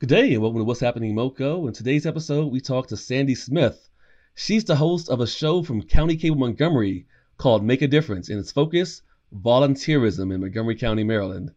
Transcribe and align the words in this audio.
Good 0.00 0.08
day 0.08 0.32
and 0.32 0.40
welcome 0.40 0.60
to 0.60 0.64
What's 0.64 0.80
Happening 0.80 1.14
Moco. 1.14 1.66
In 1.66 1.74
today's 1.74 2.06
episode, 2.06 2.50
we 2.50 2.58
talk 2.58 2.86
to 2.86 2.96
Sandy 2.96 3.34
Smith. 3.34 3.90
She's 4.34 4.64
the 4.64 4.74
host 4.74 5.10
of 5.10 5.20
a 5.20 5.26
show 5.26 5.62
from 5.62 5.82
County 5.82 6.16
Cable 6.16 6.38
Montgomery 6.38 7.04
called 7.36 7.62
Make 7.62 7.82
a 7.82 7.86
Difference, 7.86 8.30
and 8.30 8.38
its 8.38 8.50
focus 8.50 9.02
volunteerism 9.42 10.32
in 10.32 10.40
Montgomery 10.40 10.76
County, 10.76 11.04
Maryland. 11.04 11.52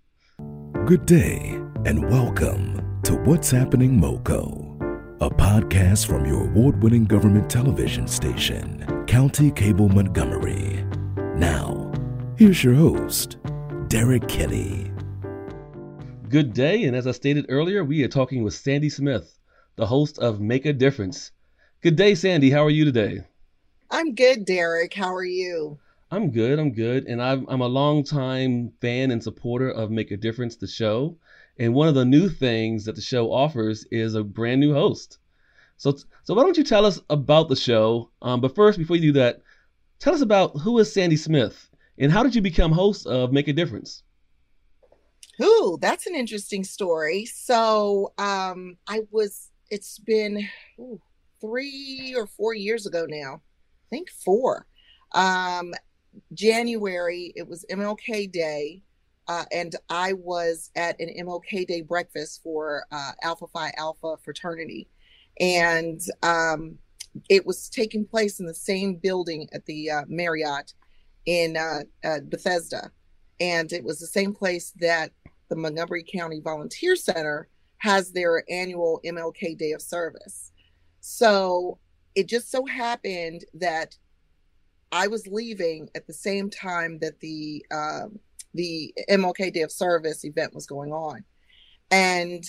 Good 0.86 1.06
day 1.06 1.58
and 1.86 2.12
welcome 2.12 3.00
to 3.04 3.14
What's 3.24 3.50
Happening 3.50 3.98
Moco, 3.98 4.76
a 5.22 5.30
podcast 5.30 6.06
from 6.08 6.26
your 6.26 6.42
award 6.42 6.84
winning 6.84 7.06
government 7.06 7.50
television 7.50 8.10
station, 8.10 9.06
County 9.08 9.52
Cable 9.52 9.88
Montgomery. 9.88 10.86
Now, 11.38 11.94
here's 12.36 12.62
your 12.62 12.76
host, 12.76 13.38
Derek 13.88 14.28
Kenny. 14.28 14.93
Good 16.34 16.56
day, 16.56 16.86
and 16.86 16.96
as 16.96 17.06
I 17.06 17.12
stated 17.12 17.46
earlier, 17.48 17.84
we 17.84 18.02
are 18.04 18.08
talking 18.08 18.42
with 18.42 18.56
Sandy 18.56 18.90
Smith, 18.90 19.38
the 19.76 19.86
host 19.86 20.18
of 20.18 20.42
Make 20.42 20.66
a 20.66 20.74
Difference. 20.74 21.32
Good 21.82 21.96
day, 21.96 22.16
Sandy. 22.16 22.50
How 22.50 22.66
are 22.66 22.72
you 22.72 22.86
today? 22.86 23.22
I'm 23.92 24.16
good, 24.16 24.44
Derek. 24.44 24.96
How 24.96 25.14
are 25.14 25.24
you? 25.24 25.78
I'm 26.10 26.32
good. 26.32 26.58
I'm 26.58 26.72
good. 26.72 27.06
And 27.06 27.22
I'm, 27.22 27.46
I'm 27.48 27.62
a 27.62 27.68
long-time 27.68 28.74
fan 28.82 29.12
and 29.12 29.22
supporter 29.22 29.70
of 29.70 29.92
Make 29.92 30.10
a 30.10 30.18
Difference, 30.18 30.56
the 30.56 30.66
show. 30.66 31.20
And 31.60 31.76
one 31.76 31.88
of 31.88 31.94
the 31.94 32.04
new 32.04 32.30
things 32.30 32.86
that 32.86 32.96
the 32.96 33.02
show 33.02 33.32
offers 33.32 33.86
is 33.92 34.16
a 34.16 34.24
brand 34.24 34.60
new 34.60 34.74
host. 34.74 35.20
So, 35.78 35.96
so 36.24 36.34
why 36.34 36.42
don't 36.42 36.58
you 36.58 36.64
tell 36.64 36.88
us 36.88 37.00
about 37.12 37.48
the 37.48 37.56
show? 37.56 38.10
Um, 38.24 38.42
but 38.42 38.56
first, 38.56 38.80
before 38.80 38.96
you 38.96 39.14
do 39.14 39.20
that, 39.20 39.44
tell 40.00 40.16
us 40.16 40.22
about 40.22 40.58
who 40.62 40.80
is 40.80 40.92
Sandy 40.92 41.16
Smith 41.16 41.70
and 42.00 42.12
how 42.12 42.24
did 42.24 42.34
you 42.34 42.42
become 42.42 42.72
host 42.72 43.06
of 43.06 43.32
Make 43.32 43.50
a 43.50 43.54
Difference? 43.54 44.02
Ooh, 45.42 45.78
that's 45.82 46.06
an 46.08 46.16
interesting 46.16 46.64
story. 46.64 47.26
So, 47.26 48.14
um, 48.18 48.78
I 48.88 49.02
was, 49.12 49.50
it's 49.72 50.00
been 50.00 50.48
ooh, 50.80 51.02
three 51.42 52.14
or 52.16 52.28
four 52.28 52.54
years 52.54 52.86
ago 52.86 53.06
now. 53.08 53.36
I 53.36 53.90
think 53.90 54.10
four. 54.10 54.66
Um, 55.14 55.74
January, 56.34 57.34
it 57.36 57.48
was 57.48 57.66
MLK 57.72 58.32
Day. 58.32 58.84
Uh, 59.28 59.46
and 59.52 59.76
I 59.90 60.14
was 60.14 60.70
at 60.76 61.00
an 61.00 61.10
MLK 61.26 61.66
Day 61.66 61.82
breakfast 61.82 62.42
for 62.44 62.86
uh, 62.92 63.12
Alpha 63.24 63.48
Phi 63.48 63.72
Alpha 63.78 64.18
fraternity. 64.24 64.90
And 65.40 66.02
um, 66.22 66.78
it 67.30 67.46
was 67.46 67.70
taking 67.70 68.06
place 68.06 68.40
in 68.40 68.46
the 68.46 68.54
same 68.54 68.96
building 68.96 69.48
at 69.54 69.66
the 69.66 69.90
uh, 69.90 70.02
Marriott 70.08 70.74
in 71.26 71.58
uh, 71.58 71.84
uh, 72.04 72.20
Bethesda. 72.28 72.92
And 73.40 73.72
it 73.72 73.84
was 73.84 74.00
the 74.00 74.08
same 74.08 74.34
place 74.34 74.74
that 74.80 75.12
the 75.50 75.56
Montgomery 75.56 76.04
County 76.04 76.40
Volunteer 76.40 76.96
Center 76.96 77.48
has 77.78 78.12
their 78.12 78.44
annual 78.50 79.02
MLK 79.06 79.58
Day 79.58 79.72
of 79.72 79.82
Service. 79.82 80.52
So 81.02 81.80
it 82.16 82.28
just 82.28 82.50
so 82.50 82.66
happened 82.66 83.44
that 83.56 83.98
I 84.92 85.08
was 85.08 85.28
leaving 85.28 85.90
at 85.96 86.08
the 86.08 86.14
same 86.14 86.50
time 86.50 87.00
that 87.00 87.20
the 87.20 87.66
um, 87.72 88.20
the 88.54 88.94
MLK 89.10 89.52
Day 89.52 89.62
of 89.62 89.72
Service 89.72 90.24
event 90.24 90.54
was 90.54 90.68
going 90.68 90.94
on, 90.94 91.24
and 91.90 92.44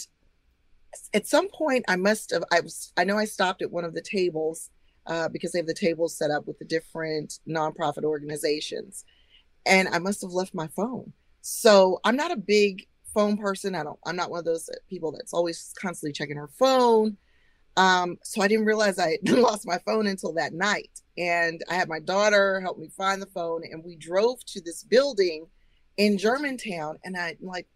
at 1.14 1.26
some 1.26 1.48
point 1.48 1.86
I 1.88 1.96
must 1.96 2.30
have 2.30 2.44
I 2.52 2.60
was 2.60 2.92
I 2.96 3.04
know 3.04 3.16
I 3.16 3.24
stopped 3.24 3.62
at 3.62 3.72
one 3.72 3.84
of 3.84 3.94
the 3.94 4.02
tables 4.02 4.70
uh, 5.06 5.28
because 5.28 5.52
they 5.52 5.58
have 5.58 5.66
the 5.66 5.74
tables 5.74 6.16
set 6.16 6.30
up 6.30 6.46
with 6.46 6.58
the 6.58 6.64
different 6.66 7.38
nonprofit 7.48 8.04
organizations, 8.04 9.04
and 9.64 9.88
I 9.88 9.98
must 9.98 10.20
have 10.20 10.32
left 10.32 10.54
my 10.54 10.68
phone. 10.68 11.14
So 11.46 12.00
I'm 12.04 12.16
not 12.16 12.30
a 12.30 12.38
big 12.38 12.86
phone 13.12 13.36
person. 13.36 13.74
I 13.74 13.82
don't. 13.82 13.98
I'm 14.06 14.16
not 14.16 14.30
one 14.30 14.38
of 14.38 14.46
those 14.46 14.70
people 14.88 15.12
that's 15.12 15.34
always 15.34 15.74
constantly 15.78 16.14
checking 16.14 16.38
her 16.38 16.48
phone. 16.48 17.18
Um, 17.76 18.16
so 18.22 18.40
I 18.40 18.48
didn't 18.48 18.64
realize 18.64 18.98
I 18.98 19.18
lost 19.26 19.66
my 19.66 19.76
phone 19.84 20.06
until 20.06 20.32
that 20.34 20.54
night. 20.54 21.02
And 21.18 21.62
I 21.68 21.74
had 21.74 21.90
my 21.90 22.00
daughter 22.00 22.62
help 22.62 22.78
me 22.78 22.88
find 22.96 23.20
the 23.20 23.26
phone, 23.26 23.60
and 23.70 23.84
we 23.84 23.94
drove 23.94 24.42
to 24.46 24.62
this 24.62 24.84
building 24.84 25.46
in 25.98 26.16
Germantown. 26.16 26.96
And 27.04 27.14
I'm 27.14 27.36
like, 27.42 27.68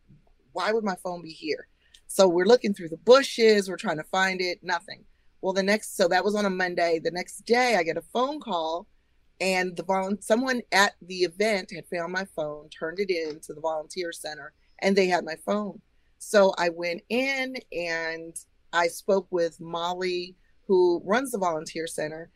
why 0.52 0.72
would 0.72 0.82
my 0.82 0.96
phone 1.04 1.20
be 1.20 1.32
here? 1.32 1.68
So 2.06 2.26
we're 2.26 2.46
looking 2.46 2.72
through 2.72 2.88
the 2.88 2.96
bushes, 2.96 3.68
we're 3.68 3.76
trying 3.76 3.98
to 3.98 4.04
find 4.04 4.40
it, 4.40 4.60
nothing. 4.62 5.04
Well, 5.42 5.52
the 5.52 5.62
next, 5.62 5.94
so 5.94 6.08
that 6.08 6.24
was 6.24 6.34
on 6.34 6.46
a 6.46 6.50
Monday. 6.50 7.00
The 7.04 7.10
next 7.10 7.44
day, 7.44 7.76
I 7.76 7.82
get 7.82 7.98
a 7.98 8.02
phone 8.14 8.40
call, 8.40 8.86
and 9.40 9.76
the 9.76 9.82
vol- 9.82 10.16
someone 10.20 10.60
at 10.72 10.94
the 11.02 11.18
event 11.18 11.72
had 11.74 11.86
found 11.86 12.12
my 12.12 12.24
phone, 12.36 12.68
turned 12.70 12.98
it 13.00 13.10
in 13.10 13.40
to 13.40 13.54
the 13.54 13.60
volunteer 13.60 14.12
center, 14.12 14.52
and 14.80 14.96
they 14.96 15.06
had 15.06 15.24
my 15.24 15.36
phone. 15.46 15.80
So 16.18 16.52
I 16.58 16.70
went 16.70 17.02
in 17.08 17.56
and 17.72 18.36
I 18.72 18.88
spoke 18.88 19.26
with 19.30 19.60
Molly, 19.60 20.36
who 20.66 21.00
runs 21.04 21.30
the 21.30 21.38
volunteer 21.38 21.86
center, 21.86 22.30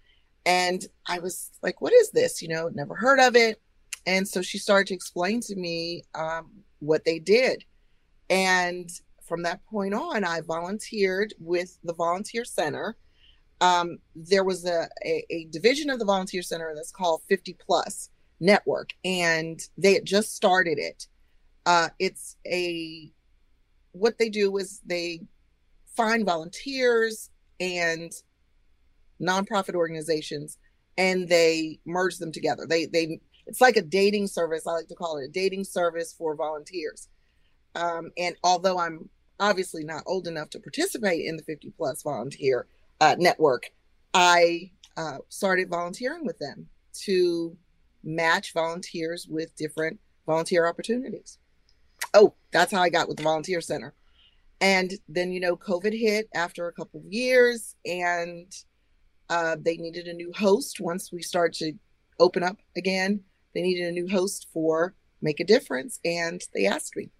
and 0.46 0.86
I 1.06 1.18
was 1.18 1.50
like, 1.62 1.80
"What 1.80 1.92
is 1.92 2.10
this? 2.10 2.40
You 2.40 2.48
know, 2.48 2.68
never 2.68 2.94
heard 2.94 3.20
of 3.20 3.36
it." 3.36 3.60
And 4.06 4.26
so 4.26 4.42
she 4.42 4.58
started 4.58 4.88
to 4.88 4.94
explain 4.94 5.40
to 5.42 5.56
me 5.56 6.02
um, 6.14 6.50
what 6.80 7.04
they 7.04 7.18
did, 7.18 7.64
and 8.30 8.90
from 9.22 9.42
that 9.42 9.64
point 9.66 9.94
on, 9.94 10.24
I 10.24 10.40
volunteered 10.40 11.34
with 11.38 11.78
the 11.84 11.94
volunteer 11.94 12.44
center. 12.44 12.96
Um, 13.60 13.98
there 14.16 14.44
was 14.44 14.64
a, 14.64 14.88
a, 15.04 15.24
a 15.30 15.44
division 15.50 15.90
of 15.90 15.98
the 15.98 16.04
volunteer 16.04 16.42
center 16.42 16.72
that's 16.74 16.90
called 16.90 17.22
50 17.28 17.56
Plus 17.64 18.10
Network, 18.40 18.90
and 19.04 19.60
they 19.78 19.94
had 19.94 20.04
just 20.04 20.34
started 20.34 20.78
it. 20.78 21.06
Uh, 21.64 21.88
it's 22.00 22.36
a 22.46 23.12
what 23.92 24.18
they 24.18 24.28
do 24.28 24.56
is 24.56 24.80
they 24.84 25.20
find 25.94 26.24
volunteers 26.24 27.30
and 27.60 28.10
nonprofit 29.20 29.74
organizations 29.74 30.58
and 30.98 31.28
they 31.28 31.78
merge 31.84 32.18
them 32.18 32.32
together. 32.32 32.66
They 32.66 32.86
they 32.86 33.20
it's 33.46 33.60
like 33.60 33.76
a 33.76 33.82
dating 33.82 34.28
service. 34.28 34.66
I 34.66 34.72
like 34.72 34.88
to 34.88 34.94
call 34.94 35.18
it 35.18 35.24
a 35.24 35.28
dating 35.28 35.64
service 35.64 36.12
for 36.12 36.34
volunteers. 36.34 37.08
Um, 37.74 38.10
and 38.16 38.36
although 38.44 38.78
I'm 38.78 39.08
obviously 39.40 39.84
not 39.84 40.04
old 40.06 40.26
enough 40.28 40.50
to 40.50 40.60
participate 40.60 41.24
in 41.26 41.36
the 41.36 41.42
50 41.42 41.72
plus 41.76 42.02
volunteer 42.02 42.66
uh, 43.02 43.16
network, 43.18 43.68
I 44.14 44.70
uh, 44.96 45.18
started 45.28 45.68
volunteering 45.68 46.24
with 46.24 46.38
them 46.38 46.68
to 47.04 47.56
match 48.04 48.52
volunteers 48.52 49.26
with 49.28 49.54
different 49.56 49.98
volunteer 50.24 50.68
opportunities. 50.68 51.38
Oh, 52.14 52.34
that's 52.52 52.70
how 52.70 52.80
I 52.80 52.90
got 52.90 53.08
with 53.08 53.16
the 53.16 53.24
volunteer 53.24 53.60
center. 53.60 53.92
And 54.60 54.92
then, 55.08 55.32
you 55.32 55.40
know, 55.40 55.56
COVID 55.56 55.98
hit 55.98 56.28
after 56.32 56.68
a 56.68 56.72
couple 56.72 57.00
of 57.00 57.12
years, 57.12 57.74
and 57.84 58.52
uh, 59.28 59.56
they 59.60 59.76
needed 59.78 60.06
a 60.06 60.14
new 60.14 60.32
host 60.32 60.78
once 60.80 61.10
we 61.10 61.22
started 61.22 61.54
to 61.54 61.72
open 62.20 62.44
up 62.44 62.58
again. 62.76 63.24
They 63.52 63.62
needed 63.62 63.88
a 63.88 63.92
new 63.92 64.06
host 64.06 64.46
for 64.52 64.94
Make 65.20 65.40
a 65.40 65.44
Difference, 65.44 65.98
and 66.04 66.40
they 66.54 66.66
asked 66.66 66.94
me. 66.94 67.10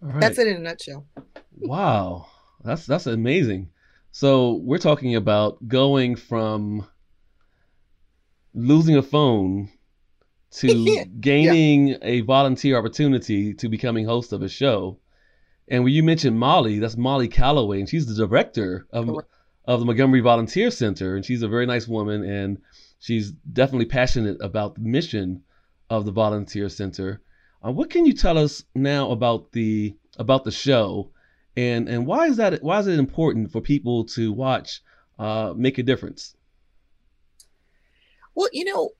Right. 0.00 0.20
That's 0.20 0.38
it 0.38 0.48
in 0.48 0.56
a 0.56 0.60
nutshell. 0.60 1.06
wow, 1.56 2.26
that's 2.64 2.84
that's 2.84 3.06
amazing. 3.06 3.70
So 4.10 4.54
we're 4.54 4.78
talking 4.78 5.14
about 5.14 5.66
going 5.66 6.16
from 6.16 6.86
losing 8.54 8.96
a 8.96 9.02
phone 9.02 9.70
to 10.50 11.04
gaining 11.20 11.88
yeah. 11.88 11.98
a 12.02 12.20
volunteer 12.22 12.78
opportunity 12.78 13.54
to 13.54 13.68
becoming 13.68 14.06
host 14.06 14.32
of 14.32 14.42
a 14.42 14.48
show. 14.48 14.98
And 15.68 15.84
when 15.84 15.92
you 15.92 16.02
mentioned 16.02 16.38
Molly, 16.38 16.78
that's 16.78 16.96
Molly 16.96 17.28
Calloway, 17.28 17.80
and 17.80 17.88
she's 17.88 18.06
the 18.06 18.26
director 18.26 18.86
of, 18.90 19.10
of 19.66 19.80
the 19.80 19.86
Montgomery 19.86 20.20
Volunteer 20.20 20.70
Center. 20.70 21.14
And 21.14 21.24
she's 21.24 21.42
a 21.42 21.48
very 21.48 21.66
nice 21.66 21.86
woman, 21.86 22.24
and 22.24 22.58
she's 22.98 23.30
definitely 23.30 23.86
passionate 23.86 24.38
about 24.40 24.74
the 24.74 24.80
mission 24.80 25.42
of 25.90 26.06
the 26.06 26.12
Volunteer 26.12 26.68
Center. 26.70 27.20
Uh, 27.64 27.72
what 27.72 27.90
can 27.90 28.06
you 28.06 28.12
tell 28.12 28.38
us 28.38 28.64
now 28.74 29.10
about 29.10 29.52
the 29.52 29.94
about 30.16 30.44
the 30.44 30.50
show, 30.50 31.10
and 31.58 31.88
and 31.88 32.06
why 32.06 32.26
is 32.26 32.36
that 32.36 32.62
why 32.62 32.78
is 32.78 32.86
it 32.86 33.00
important 33.00 33.50
for 33.50 33.60
people 33.60 34.04
to 34.04 34.32
watch 34.32 34.80
uh, 35.18 35.52
Make 35.56 35.78
a 35.78 35.82
Difference? 35.82 36.36
Well, 38.36 38.48
you 38.52 38.64
know, 38.64 38.90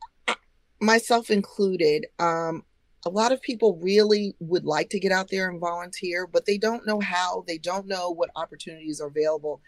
myself 0.81 1.31
included, 1.31 2.07
um, 2.19 2.65
a 3.07 3.11
lot 3.11 3.31
of 3.31 3.41
people 3.41 3.79
really 3.81 4.35
would 4.41 4.65
like 4.65 4.91
to 4.91 4.99
get 4.99 5.13
out 5.13 5.29
there 5.31 5.49
and 5.49 5.61
volunteer, 5.61 6.27
but 6.27 6.47
they 6.47 6.59
don't 6.59 6.85
know 6.85 6.99
how. 6.99 7.45
They 7.47 7.59
don't 7.59 7.87
know 7.87 8.11
what 8.11 8.31
opportunities 8.35 9.01
are 9.01 9.07
available. 9.07 9.61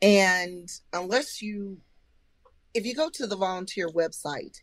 And 0.00 0.68
unless 0.92 1.42
you, 1.42 1.78
if 2.74 2.86
you 2.86 2.94
go 2.94 3.10
to 3.14 3.26
the 3.26 3.36
volunteer 3.36 3.88
website, 3.88 4.58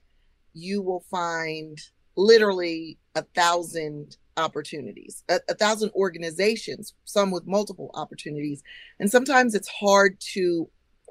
you 0.53 0.81
will 0.81 1.03
find 1.11 1.77
literally 2.15 2.97
a 3.15 3.23
thousand 3.35 4.15
opportunities, 4.37 5.23
a, 5.29 5.39
a 5.49 5.55
thousand 5.55 5.91
organizations, 5.95 6.93
some 7.05 7.31
with 7.31 7.45
multiple 7.45 7.91
opportunities. 7.93 8.63
And 8.99 9.09
sometimes 9.09 9.55
it's 9.55 9.67
hard 9.67 10.19
to 10.33 10.69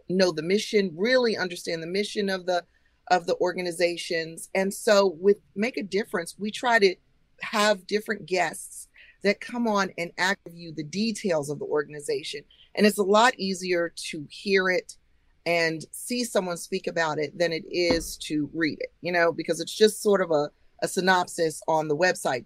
know 0.08 0.32
the 0.32 0.42
mission, 0.42 0.92
really 0.96 1.36
understand 1.36 1.82
the 1.82 1.86
mission 1.88 2.28
of 2.28 2.46
the 2.46 2.64
of 3.10 3.26
the 3.26 3.36
organizations. 3.36 4.48
And 4.54 4.72
so 4.72 5.16
with 5.20 5.38
Make 5.54 5.76
a 5.76 5.82
Difference, 5.82 6.36
we 6.38 6.50
try 6.50 6.78
to 6.78 6.94
have 7.40 7.86
different 7.86 8.26
guests 8.26 8.88
that 9.22 9.40
come 9.40 9.66
on 9.68 9.90
and 9.98 10.12
act 10.18 10.48
you 10.52 10.72
the 10.72 10.84
details 10.84 11.50
of 11.50 11.58
the 11.58 11.64
organization. 11.64 12.42
And 12.74 12.86
it's 12.86 12.98
a 12.98 13.04
lot 13.04 13.34
easier 13.38 13.92
to 14.10 14.26
hear 14.30 14.70
it 14.70 14.96
and 15.44 15.84
see 15.90 16.24
someone 16.24 16.56
speak 16.56 16.86
about 16.86 17.18
it 17.18 17.36
than 17.36 17.52
it 17.52 17.64
is 17.70 18.16
to 18.16 18.48
read 18.54 18.78
it, 18.80 18.92
you 19.00 19.12
know, 19.12 19.32
because 19.32 19.60
it's 19.60 19.76
just 19.76 20.02
sort 20.02 20.20
of 20.20 20.30
a, 20.30 20.50
a 20.82 20.88
synopsis 20.88 21.60
on 21.66 21.88
the 21.88 21.96
website. 21.96 22.44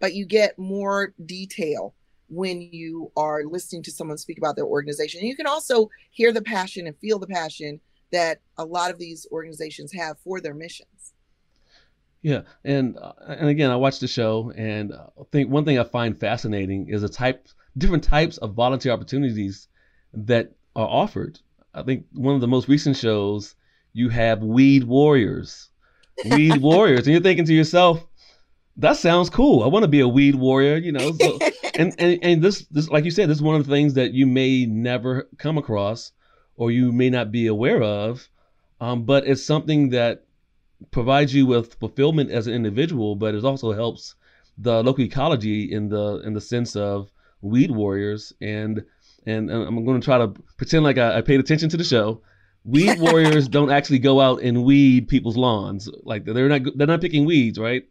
But 0.00 0.14
you 0.14 0.26
get 0.26 0.58
more 0.58 1.14
detail 1.24 1.94
when 2.28 2.60
you 2.60 3.10
are 3.16 3.44
listening 3.44 3.82
to 3.82 3.90
someone 3.90 4.18
speak 4.18 4.38
about 4.38 4.56
their 4.56 4.66
organization. 4.66 5.20
And 5.20 5.28
you 5.28 5.36
can 5.36 5.46
also 5.46 5.90
hear 6.10 6.32
the 6.32 6.42
passion 6.42 6.86
and 6.86 6.96
feel 6.98 7.18
the 7.18 7.26
passion 7.26 7.80
that 8.12 8.40
a 8.56 8.64
lot 8.64 8.90
of 8.90 8.98
these 8.98 9.26
organizations 9.32 9.92
have 9.92 10.18
for 10.20 10.40
their 10.40 10.54
missions. 10.54 11.14
Yeah, 12.22 12.42
and 12.64 12.96
uh, 12.98 13.12
and 13.26 13.48
again, 13.48 13.70
I 13.70 13.76
watched 13.76 14.00
the 14.00 14.08
show, 14.08 14.52
and 14.56 14.92
I 14.92 15.22
think 15.30 15.50
one 15.50 15.64
thing 15.64 15.78
I 15.78 15.84
find 15.84 16.18
fascinating 16.18 16.88
is 16.88 17.02
the 17.02 17.08
type, 17.08 17.46
different 17.76 18.02
types 18.02 18.38
of 18.38 18.54
volunteer 18.54 18.92
opportunities 18.92 19.68
that 20.12 20.52
are 20.74 20.88
offered. 20.88 21.38
I 21.74 21.82
think 21.84 22.06
one 22.12 22.34
of 22.34 22.40
the 22.40 22.48
most 22.48 22.66
recent 22.66 22.96
shows, 22.96 23.54
you 23.92 24.08
have 24.08 24.42
Weed 24.42 24.84
Warriors, 24.84 25.70
Weed 26.24 26.56
Warriors, 26.60 27.06
and 27.06 27.08
you're 27.08 27.22
thinking 27.22 27.44
to 27.44 27.54
yourself, 27.54 28.04
that 28.78 28.96
sounds 28.96 29.28
cool. 29.28 29.62
I 29.62 29.66
want 29.66 29.82
to 29.82 29.88
be 29.88 30.00
a 30.00 30.08
weed 30.08 30.36
warrior, 30.36 30.76
you 30.76 30.92
know. 30.92 31.12
So, 31.12 31.38
and, 31.74 31.94
and 31.98 32.18
and 32.22 32.42
this 32.42 32.64
this 32.70 32.88
like 32.88 33.04
you 33.04 33.10
said, 33.10 33.28
this 33.28 33.38
is 33.38 33.42
one 33.42 33.56
of 33.56 33.66
the 33.66 33.72
things 33.72 33.94
that 33.94 34.12
you 34.12 34.26
may 34.26 34.66
never 34.66 35.28
come 35.36 35.58
across, 35.58 36.12
or 36.56 36.70
you 36.70 36.92
may 36.92 37.10
not 37.10 37.32
be 37.32 37.48
aware 37.48 37.82
of, 37.82 38.28
um, 38.80 39.04
but 39.04 39.26
it's 39.26 39.44
something 39.44 39.90
that 39.90 40.24
provides 40.92 41.34
you 41.34 41.44
with 41.44 41.74
fulfillment 41.74 42.30
as 42.30 42.46
an 42.46 42.54
individual, 42.54 43.16
but 43.16 43.34
it 43.34 43.44
also 43.44 43.72
helps 43.72 44.14
the 44.56 44.82
local 44.82 45.04
ecology 45.04 45.70
in 45.70 45.88
the 45.88 46.20
in 46.24 46.32
the 46.34 46.40
sense 46.40 46.76
of 46.76 47.10
weed 47.42 47.72
warriors. 47.72 48.32
And 48.40 48.84
and, 49.26 49.50
and 49.50 49.66
I'm 49.66 49.84
going 49.84 50.00
to 50.00 50.04
try 50.04 50.18
to 50.18 50.28
pretend 50.56 50.84
like 50.84 50.98
I, 50.98 51.18
I 51.18 51.20
paid 51.22 51.40
attention 51.40 51.68
to 51.70 51.76
the 51.76 51.84
show. 51.84 52.22
Weed 52.64 52.98
warriors 53.00 53.48
don't 53.48 53.72
actually 53.72 53.98
go 53.98 54.20
out 54.20 54.40
and 54.40 54.64
weed 54.64 55.08
people's 55.08 55.36
lawns. 55.36 55.88
Like 56.04 56.24
they're 56.24 56.48
not 56.48 56.62
they're 56.76 56.86
not 56.86 57.00
picking 57.00 57.24
weeds, 57.24 57.58
right? 57.58 57.82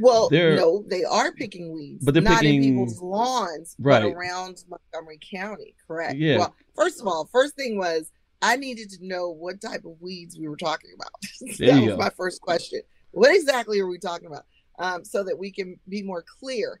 Well, 0.00 0.28
they're, 0.28 0.56
no, 0.56 0.84
they 0.88 1.04
are 1.04 1.32
picking 1.32 1.72
weeds, 1.72 2.04
but 2.04 2.14
they're 2.14 2.22
not 2.22 2.40
picking, 2.40 2.62
in 2.62 2.70
people's 2.70 3.00
lawns, 3.00 3.76
right. 3.78 4.02
but 4.02 4.12
around 4.12 4.64
Montgomery 4.68 5.18
County. 5.20 5.74
Correct. 5.86 6.16
Yeah. 6.16 6.38
Well, 6.38 6.54
first 6.74 7.00
of 7.00 7.06
all, 7.06 7.28
first 7.32 7.54
thing 7.56 7.76
was 7.76 8.10
I 8.42 8.56
needed 8.56 8.90
to 8.90 9.06
know 9.06 9.30
what 9.30 9.60
type 9.60 9.84
of 9.84 10.00
weeds 10.00 10.38
we 10.38 10.48
were 10.48 10.56
talking 10.56 10.90
about. 10.94 11.10
that 11.58 11.80
was 11.80 11.90
go. 11.90 11.96
my 11.96 12.10
first 12.10 12.40
question. 12.40 12.80
What 13.10 13.34
exactly 13.34 13.80
are 13.80 13.86
we 13.86 13.98
talking 13.98 14.26
about? 14.26 14.44
Um, 14.78 15.04
so 15.04 15.22
that 15.24 15.38
we 15.38 15.50
can 15.50 15.78
be 15.88 16.02
more 16.02 16.24
clear. 16.40 16.80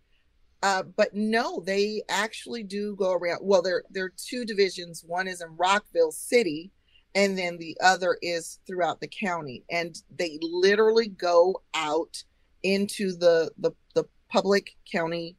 Uh, 0.62 0.82
but 0.82 1.14
no, 1.14 1.62
they 1.66 2.02
actually 2.08 2.62
do 2.62 2.94
go 2.96 3.12
around. 3.12 3.40
Well, 3.42 3.62
there 3.62 3.84
there 3.90 4.04
are 4.04 4.12
two 4.16 4.44
divisions. 4.44 5.04
One 5.06 5.26
is 5.26 5.40
in 5.40 5.56
Rockville 5.56 6.12
City, 6.12 6.70
and 7.14 7.36
then 7.36 7.58
the 7.58 7.76
other 7.82 8.18
is 8.22 8.58
throughout 8.66 9.00
the 9.00 9.08
county. 9.08 9.64
And 9.70 9.96
they 10.16 10.38
literally 10.40 11.08
go 11.08 11.62
out 11.74 12.22
into 12.62 13.12
the 13.16 13.50
the, 13.58 13.72
the 13.94 14.04
public 14.28 14.76
county 14.90 15.36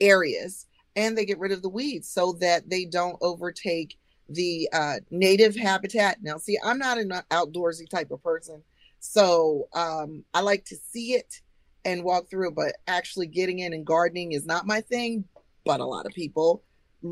areas 0.00 0.66
and 0.96 1.16
they 1.16 1.24
get 1.24 1.38
rid 1.38 1.52
of 1.52 1.62
the 1.62 1.68
weeds 1.68 2.08
so 2.08 2.32
that 2.40 2.68
they 2.68 2.84
don't 2.84 3.16
overtake 3.20 3.98
the 4.28 4.68
uh, 4.72 4.96
native 5.10 5.56
habitat. 5.56 6.18
Now, 6.22 6.38
see, 6.38 6.58
I'm 6.64 6.78
not 6.78 6.98
an 6.98 7.12
outdoorsy 7.30 7.88
type 7.88 8.10
of 8.10 8.22
person, 8.22 8.62
so 9.00 9.68
um, 9.74 10.24
I 10.34 10.40
like 10.40 10.64
to 10.66 10.76
see 10.76 11.14
it 11.14 11.40
and 11.84 12.04
walk 12.04 12.30
through 12.30 12.52
but 12.52 12.76
actually 12.86 13.26
getting 13.26 13.58
in 13.58 13.72
and 13.72 13.84
gardening 13.84 14.32
is 14.32 14.46
not 14.46 14.66
my 14.66 14.80
thing. 14.80 15.24
But 15.64 15.80
a 15.80 15.84
lot 15.84 16.06
of 16.06 16.12
people 16.12 16.62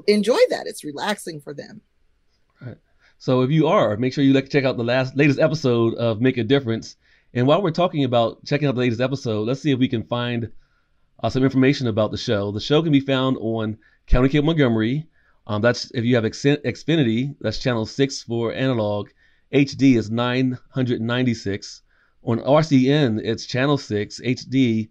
enjoy 0.07 0.39
that; 0.51 0.67
it's 0.67 0.85
relaxing 0.85 1.41
for 1.41 1.55
them. 1.55 1.81
Right. 2.61 2.77
So 3.19 3.43
if 3.43 3.51
you 3.51 3.69
are, 3.69 3.97
make 3.97 4.12
sure 4.12 4.25
you 4.25 4.33
like 4.33 4.49
check 4.51 4.65
out 4.65 4.77
the 4.77 4.85
last 4.85 5.17
latest 5.17 5.39
episode 5.39 5.95
of 5.95 6.21
Make 6.21 6.39
a 6.39 6.45
Difference. 6.45 6.97
And 7.32 7.47
while 7.47 7.62
we're 7.62 7.71
talking 7.71 8.05
about 8.05 8.44
checking 8.44 8.67
out 8.67 8.75
the 8.75 8.81
latest 8.81 9.00
episode, 9.00 9.47
let's 9.47 9.61
see 9.61 9.71
if 9.71 9.79
we 9.79 9.88
can 9.88 10.03
find 10.03 10.50
uh, 11.23 11.31
some 11.31 11.44
information 11.44 11.87
about 11.87 12.11
the 12.11 12.17
show. 12.17 12.50
The 12.50 12.61
show 12.61 12.82
can 12.82 12.93
be 12.93 13.00
found 13.00 13.37
on 13.41 13.79
County 14.06 14.29
Cable 14.29 14.47
Montgomery. 14.47 15.06
Um, 15.47 15.62
that's 15.62 15.91
if 15.93 16.05
you 16.05 16.17
have 16.17 16.25
Xfinity, 16.25 17.37
that's 17.41 17.59
channel 17.59 17.87
six 17.87 18.23
for 18.23 18.53
analog. 18.53 19.11
HD 19.53 19.97
is 19.97 20.11
996. 20.11 21.82
On 22.23 22.38
RCN, 22.38 23.21
it's 23.23 23.47
channel 23.47 23.79
six, 23.79 24.21
HD 24.21 24.88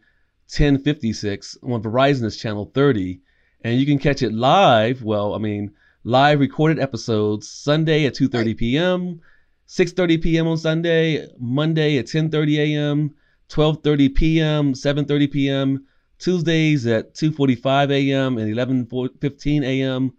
1056. 0.47 1.57
On 1.63 1.81
Verizon, 1.81 2.24
it's 2.24 2.38
channel 2.38 2.71
30. 2.74 3.21
And 3.63 3.80
you 3.80 3.85
can 3.85 4.00
catch 4.00 4.21
it 4.21 4.33
live. 4.33 5.03
Well, 5.03 5.33
I 5.33 5.38
mean, 5.38 5.71
live 6.03 6.39
recorded 6.39 6.80
episodes 6.80 7.50
Sunday 7.50 8.06
at 8.06 8.15
2:30 8.15 8.57
p.m. 8.57 9.21
6:30 9.69 10.21
p.m. 10.24 10.48
on 10.48 10.57
Sunday, 10.57 11.27
Monday 11.38 12.00
at 12.00 12.07
10:30 12.07 12.57
a.m., 12.57 13.16
12:30 13.50 14.16
p.m., 14.16 14.74
7:30 14.74 15.31
p.m., 15.31 15.86
Tuesdays 16.18 16.88
at 16.88 17.13
2:45 17.13 17.92
a.m. 17.92 18.39
and 18.39 18.51
11:15 18.51 19.63
a.m., 19.63 20.12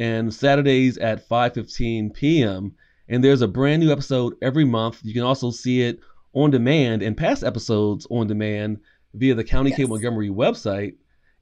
and 0.00 0.34
Saturdays 0.34 0.98
at 0.98 1.28
5:15 1.28 2.14
p.m. 2.14 2.74
And 3.08 3.22
there's 3.22 3.42
a 3.42 3.48
brand 3.48 3.84
new 3.84 3.92
episode 3.92 4.34
every 4.42 4.64
month. 4.64 4.98
You 5.04 5.14
can 5.14 5.22
also 5.22 5.52
see 5.52 5.82
it 5.82 6.00
on 6.32 6.50
demand 6.50 7.02
and 7.02 7.16
past 7.16 7.44
episodes 7.44 8.08
on 8.10 8.26
demand 8.26 8.80
via 9.14 9.36
the 9.36 9.44
County 9.44 9.70
yes. 9.70 9.76
Cable 9.76 9.90
Montgomery 9.90 10.30
website. 10.30 10.94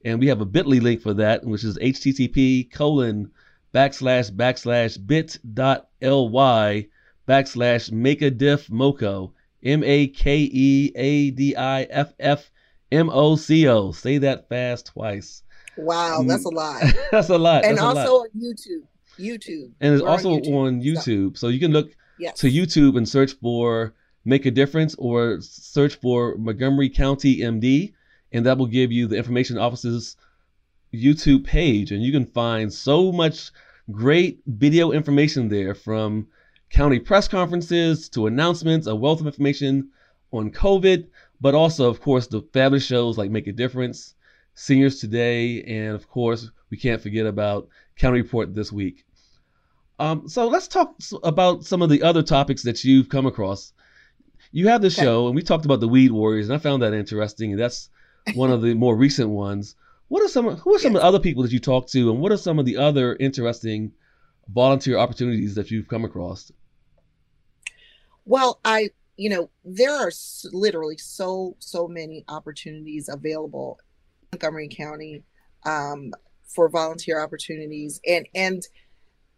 And 0.05 0.19
we 0.19 0.27
have 0.27 0.39
a 0.39 0.45
bit.ly 0.45 0.77
link 0.77 1.01
for 1.01 1.15
that, 1.15 1.43
which 1.43 1.63
is 1.63 1.79
http 1.79 2.71
colon 2.71 3.31
backslash 3.73 4.31
backslash 4.31 5.03
bit.ly 5.05 6.87
backslash 7.27 7.91
make 7.91 8.21
a 8.21 8.31
diff 8.31 8.69
moco 8.69 9.33
m 9.63 9.83
a 9.83 10.07
k 10.07 10.49
e 10.51 10.91
a 10.95 11.31
d 11.31 11.55
i 11.55 11.83
f 11.83 12.13
f 12.19 12.51
m 12.91 13.09
o 13.09 13.35
c 13.35 13.67
o. 13.67 13.91
Say 13.91 14.19
that 14.19 14.47
fast 14.47 14.87
twice. 14.87 15.43
Wow, 15.77 16.21
mm. 16.21 16.27
that's 16.27 16.45
a 16.45 16.49
lot. 16.49 16.83
that's 17.11 17.29
a 17.29 17.37
lot. 17.37 17.65
And 17.65 17.77
that's 17.77 17.85
also 17.85 18.21
on 18.21 18.29
YouTube. 18.35 18.83
YouTube. 19.19 19.71
And 19.81 19.93
it's 19.93 20.03
We're 20.03 20.09
also 20.09 20.31
on 20.31 20.41
YouTube. 20.41 20.55
on 20.55 20.81
YouTube. 20.81 21.37
So. 21.37 21.47
so. 21.47 21.51
you 21.51 21.59
can 21.59 21.71
look 21.71 21.91
yes. 22.19 22.39
to 22.39 22.51
YouTube 22.51 22.97
and 22.97 23.07
search 23.07 23.33
for 23.33 23.93
Make 24.23 24.45
a 24.45 24.51
Difference 24.51 24.95
or 24.95 25.39
search 25.41 25.95
for 25.95 26.35
Montgomery 26.37 26.89
County 26.89 27.37
MD, 27.37 27.93
and 28.31 28.45
that 28.45 28.57
will 28.57 28.67
give 28.67 28.91
you 28.91 29.07
the 29.07 29.17
information 29.17 29.57
office's 29.57 30.15
YouTube 30.93 31.45
page. 31.45 31.91
And 31.91 32.01
you 32.01 32.11
can 32.11 32.25
find 32.25 32.71
so 32.71 33.11
much 33.11 33.51
great 33.91 34.41
video 34.47 34.91
information 34.91 35.49
there 35.49 35.75
from 35.75 36.27
county 36.69 36.99
press 36.99 37.27
conferences 37.27 38.09
to 38.09 38.27
announcements, 38.27 38.87
a 38.87 38.95
wealth 38.95 39.21
of 39.21 39.27
information 39.27 39.89
on 40.31 40.51
COVID, 40.51 41.07
but 41.41 41.55
also, 41.55 41.89
of 41.89 42.01
course, 42.01 42.27
the 42.27 42.41
fabulous 42.53 42.85
shows 42.85 43.17
like 43.17 43.31
Make 43.31 43.47
a 43.47 43.51
Difference, 43.51 44.15
Seniors 44.53 44.99
Today, 44.99 45.63
and 45.63 45.95
of 45.95 46.07
course, 46.09 46.49
we 46.69 46.77
can't 46.77 47.01
forget 47.01 47.25
about 47.25 47.67
County 47.97 48.21
Report 48.21 48.53
this 48.53 48.71
week. 48.71 49.05
Um, 49.99 50.27
so 50.27 50.47
let's 50.47 50.67
talk 50.67 50.95
about 51.23 51.63
some 51.63 51.81
of 51.81 51.89
the 51.89 52.03
other 52.03 52.21
topics 52.21 52.63
that 52.63 52.83
you've 52.83 53.09
come 53.09 53.25
across. 53.25 53.73
You 54.51 54.67
have 54.67 54.81
the 54.81 54.87
okay. 54.87 55.03
show, 55.03 55.27
and 55.27 55.35
we 55.35 55.41
talked 55.41 55.65
about 55.65 55.79
the 55.79 55.87
Weed 55.87 56.11
Warriors, 56.11 56.47
and 56.47 56.55
I 56.55 56.59
found 56.59 56.81
that 56.81 56.93
interesting. 56.93 57.51
And 57.51 57.59
that's 57.59 57.89
one 58.33 58.51
of 58.51 58.61
the 58.61 58.73
more 58.85 58.95
recent 58.95 59.29
ones. 59.29 59.75
What 60.07 60.23
are 60.23 60.27
some? 60.27 60.47
Who 60.57 60.75
are 60.75 60.79
some 60.79 60.93
yes. 60.93 60.97
of 60.97 61.01
the 61.01 61.07
other 61.07 61.19
people 61.19 61.43
that 61.43 61.51
you 61.51 61.59
talk 61.59 61.87
to, 61.87 62.11
and 62.11 62.19
what 62.19 62.31
are 62.31 62.37
some 62.37 62.59
of 62.59 62.65
the 62.65 62.77
other 62.77 63.15
interesting 63.15 63.93
volunteer 64.53 64.97
opportunities 64.97 65.55
that 65.55 65.71
you've 65.71 65.87
come 65.87 66.05
across? 66.05 66.51
Well, 68.25 68.59
I, 68.65 68.89
you 69.17 69.29
know, 69.29 69.49
there 69.63 69.93
are 69.95 70.11
literally 70.51 70.97
so, 70.97 71.55
so 71.59 71.87
many 71.87 72.25
opportunities 72.27 73.09
available 73.09 73.77
in 74.21 74.27
Montgomery 74.33 74.67
County 74.67 75.23
um, 75.65 76.11
for 76.47 76.69
volunteer 76.69 77.21
opportunities. 77.21 77.99
And, 78.07 78.27
and, 78.33 78.63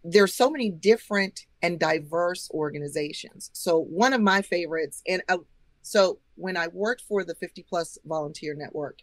there's 0.03 0.33
so 0.33 0.49
many 0.49 0.71
different 0.71 1.47
and 1.61 1.79
diverse 1.79 2.49
organizations. 2.51 3.49
So 3.53 3.79
one 3.79 4.13
of 4.13 4.21
my 4.21 4.41
favorites, 4.41 5.01
and 5.05 5.21
uh, 5.27 5.39
so 5.81 6.19
when 6.35 6.55
I 6.55 6.67
worked 6.67 7.01
for 7.01 7.23
the 7.25 7.35
50 7.35 7.65
plus 7.67 7.97
volunteer 8.05 8.55
network, 8.55 8.99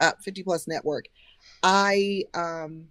uh, 0.00 0.12
50 0.22 0.42
plus 0.42 0.66
network, 0.66 1.06
I 1.62 2.24
um, 2.34 2.86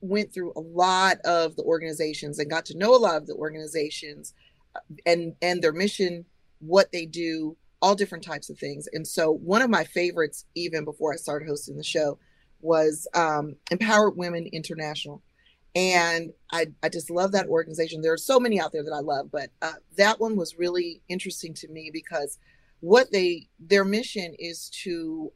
went 0.00 0.32
through 0.32 0.52
a 0.56 0.60
lot 0.60 1.18
of 1.24 1.56
the 1.56 1.62
organizations 1.62 2.38
and 2.38 2.50
got 2.50 2.64
to 2.66 2.78
know 2.78 2.94
a 2.94 2.98
lot 2.98 3.16
of 3.16 3.26
the 3.26 3.34
organizations 3.34 4.34
and 5.06 5.34
and 5.42 5.62
their 5.62 5.72
mission, 5.72 6.24
what 6.60 6.92
they 6.92 7.06
do, 7.06 7.56
all 7.82 7.94
different 7.94 8.24
types 8.24 8.50
of 8.50 8.58
things. 8.58 8.88
And 8.92 9.06
so 9.06 9.30
one 9.30 9.62
of 9.62 9.70
my 9.70 9.84
favorites, 9.84 10.44
even 10.54 10.84
before 10.84 11.12
I 11.12 11.16
started 11.16 11.48
hosting 11.48 11.76
the 11.76 11.84
show, 11.84 12.18
was 12.60 13.06
um, 13.14 13.56
Empowered 13.70 14.16
Women 14.16 14.46
International. 14.52 15.22
And 15.74 16.32
I, 16.50 16.66
I 16.82 16.88
just 16.88 17.10
love 17.10 17.32
that 17.32 17.46
organization. 17.46 18.00
There 18.00 18.12
are 18.12 18.16
so 18.16 18.40
many 18.40 18.60
out 18.60 18.72
there 18.72 18.82
that 18.82 18.92
I 18.94 19.00
love, 19.00 19.30
but 19.30 19.50
uh, 19.62 19.74
that 19.96 20.18
one 20.18 20.36
was 20.36 20.58
really 20.58 21.02
interesting 21.08 21.54
to 21.54 21.68
me 21.68 21.90
because 21.92 22.38
what 22.80 23.12
they 23.12 23.48
their 23.60 23.84
mission 23.84 24.34
is 24.38 24.70
to 24.82 25.32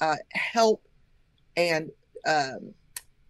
uh, 0.00 0.16
help 0.32 0.82
and 1.56 1.90
um, 2.26 2.74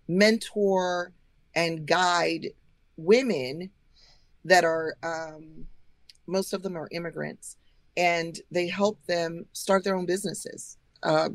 mentor 0.08 1.12
and 1.54 1.86
guide 1.86 2.48
women 2.96 3.70
that 4.44 4.64
are 4.64 4.96
um, 5.02 5.66
most 6.26 6.52
of 6.52 6.62
them 6.62 6.76
are 6.76 6.88
immigrants 6.92 7.56
and 7.96 8.40
they 8.50 8.68
help 8.68 9.04
them 9.06 9.44
start 9.52 9.84
their 9.84 9.96
own 9.96 10.06
businesses. 10.06 10.78
Uh, 11.02 11.28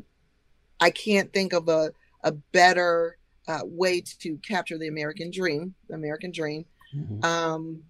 i 0.80 0.90
can't 0.90 1.32
think 1.32 1.52
of 1.52 1.68
a, 1.68 1.90
a 2.24 2.32
better 2.52 3.16
uh, 3.48 3.60
way 3.62 4.00
to 4.00 4.36
capture 4.38 4.76
the 4.76 4.88
american 4.88 5.30
dream 5.30 5.74
the 5.88 5.94
american 5.94 6.30
dream. 6.30 6.66
Mm-hmm. 6.94 7.24
um, 7.24 7.82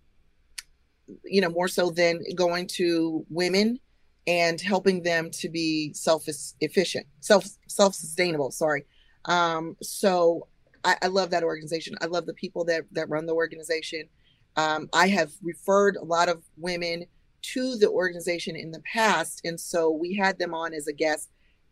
you 1.25 1.41
know 1.41 1.51
more 1.51 1.69
so 1.69 1.91
than 1.91 2.23
going 2.37 2.67
to 2.69 3.25
women 3.29 3.81
and 4.27 4.61
helping 4.61 5.03
them 5.03 5.31
to 5.31 5.49
be 5.49 5.93
self 5.93 6.27
efficient 6.61 7.07
self 7.21 7.47
self 7.69 7.95
sustainable 7.95 8.51
sorry. 8.51 8.87
Um, 9.27 9.77
so 9.83 10.49
I, 10.85 10.97
I 11.03 11.07
love 11.09 11.31
that 11.31 11.43
organization. 11.43 11.95
I 12.01 12.07
love 12.07 12.27
the 12.27 12.35
people 12.35 12.65
that 12.67 12.85
that 12.93 13.09
run 13.09 13.27
the 13.27 13.35
organization. 13.35 14.09
Um, 14.57 14.89
I 14.93 15.09
have 15.09 15.33
referred 15.43 15.97
a 15.97 16.05
lot 16.05 16.29
of 16.29 16.43
women 16.57 17.07
to 17.43 17.77
the 17.77 17.91
organization 17.91 18.57
in 18.57 18.71
the 18.71 18.81
past, 18.81 19.41
and 19.45 19.59
so 19.59 19.91
we 19.91 20.15
had 20.15 20.39
them 20.39 20.55
on 20.55 20.73
as 20.73 20.87
a 20.87 20.93
guest, 20.93 21.31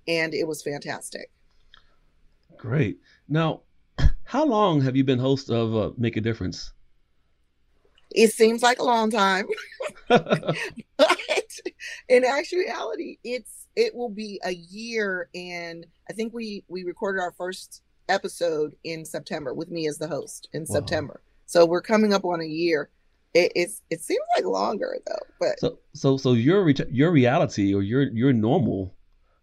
and 0.09 0.35
it 0.35 0.47
was 0.47 0.63
fantastic. 0.63 1.31
Great. 2.57 2.99
Now, 3.29 3.63
how 4.25 4.45
long 4.45 4.81
have 4.83 4.97
you 4.97 5.05
been 5.05 5.19
host 5.19 5.51
of 5.51 5.75
uh, 5.75 5.91
Make 5.97 6.17
a 6.17 6.21
Difference? 6.21 6.73
It 8.11 8.33
seems 8.33 8.63
like 8.63 8.79
a 8.79 8.85
long 8.85 9.11
time, 9.11 9.47
but 10.09 10.47
in 12.09 12.25
actuality, 12.25 13.19
it's 13.25 13.69
it 13.75 13.95
will 13.95 14.11
be 14.11 14.41
a 14.45 14.53
year, 14.53 15.29
and 15.35 15.87
I 16.11 16.13
think 16.13 16.35
we 16.35 16.65
we 16.69 16.85
recorded 16.85 17.21
our 17.21 17.33
first 17.33 17.83
episode 18.13 18.77
in 18.85 19.05
September 19.05 19.55
with 19.55 19.71
me 19.71 19.89
as 19.89 19.99
the 19.99 20.09
host 20.09 20.49
in 20.53 20.63
wow. 20.63 20.75
September. 20.75 21.23
So 21.47 21.67
we're 21.67 21.83
coming 21.83 22.13
up 22.13 22.25
on 22.25 22.41
a 22.41 22.47
year. 22.47 22.91
It, 23.35 23.53
it's 23.57 23.81
it 23.91 24.03
seems 24.03 24.21
like 24.37 24.45
longer 24.45 24.99
though, 25.07 25.27
but 25.41 25.59
so 25.59 25.79
so 25.95 26.17
so 26.19 26.35
your 26.35 26.69
your 26.69 27.11
reality 27.11 27.75
or 27.75 27.83
your 27.83 28.03
your 28.03 28.33
normal 28.33 28.95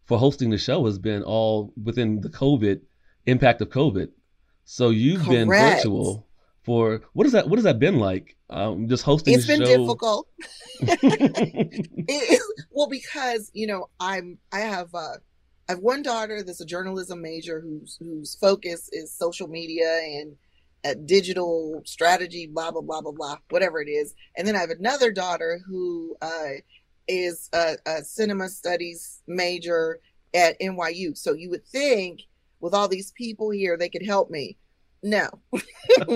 for 0.05 0.19
hosting 0.19 0.51
the 0.51 0.57
show 0.57 0.85
has 0.85 0.99
been 0.99 1.23
all 1.23 1.73
within 1.83 2.21
the 2.21 2.29
COVID 2.29 2.81
impact 3.25 3.61
of 3.61 3.69
COVID. 3.69 4.09
So 4.65 4.89
you've 4.89 5.23
Correct. 5.23 5.31
been 5.31 5.49
virtual 5.49 6.27
for 6.63 7.01
what 7.13 7.25
is 7.25 7.33
that? 7.33 7.49
What 7.49 7.57
has 7.57 7.63
that 7.63 7.79
been 7.79 7.97
like? 7.97 8.38
Um, 8.51 8.88
just 8.88 9.03
hosting. 9.03 9.33
It's 9.33 9.47
been 9.47 9.61
show? 9.61 9.77
difficult. 9.77 10.27
it, 10.81 12.41
well, 12.71 12.88
because 12.88 13.49
you 13.53 13.65
know 13.65 13.89
I'm 13.99 14.38
I 14.51 14.59
have 14.59 14.93
uh, 14.93 15.17
I 15.69 15.73
have 15.73 15.81
one 15.81 16.01
daughter 16.01 16.41
that's 16.41 16.61
a 16.61 16.65
journalism 16.65 17.21
major 17.21 17.61
whose 17.61 17.95
whose 17.99 18.35
focus 18.41 18.89
is 18.91 19.13
social 19.13 19.47
media 19.47 19.99
and 20.03 20.35
uh, 20.83 20.95
digital 21.05 21.83
strategy, 21.85 22.47
blah 22.47 22.71
blah 22.71 22.81
blah 22.81 23.01
blah 23.01 23.11
blah, 23.11 23.38
whatever 23.51 23.79
it 23.79 23.88
is. 23.88 24.15
And 24.35 24.47
then 24.47 24.55
I 24.55 24.61
have 24.61 24.71
another 24.71 25.11
daughter 25.11 25.61
who 25.67 26.15
uh, 26.23 26.53
is 27.07 27.51
a, 27.53 27.75
a 27.85 28.03
cinema 28.03 28.49
studies 28.49 29.21
major 29.27 29.99
at 30.33 30.59
NYU. 30.59 31.15
So 31.15 31.33
you 31.33 31.51
would 31.51 31.67
think 31.67 32.21
with 32.61 32.73
all 32.73 32.88
these 32.88 33.11
people 33.11 33.51
here, 33.51 33.77
they 33.77 33.89
could 33.89 34.05
help 34.05 34.31
me. 34.31 34.57
No, 35.03 35.29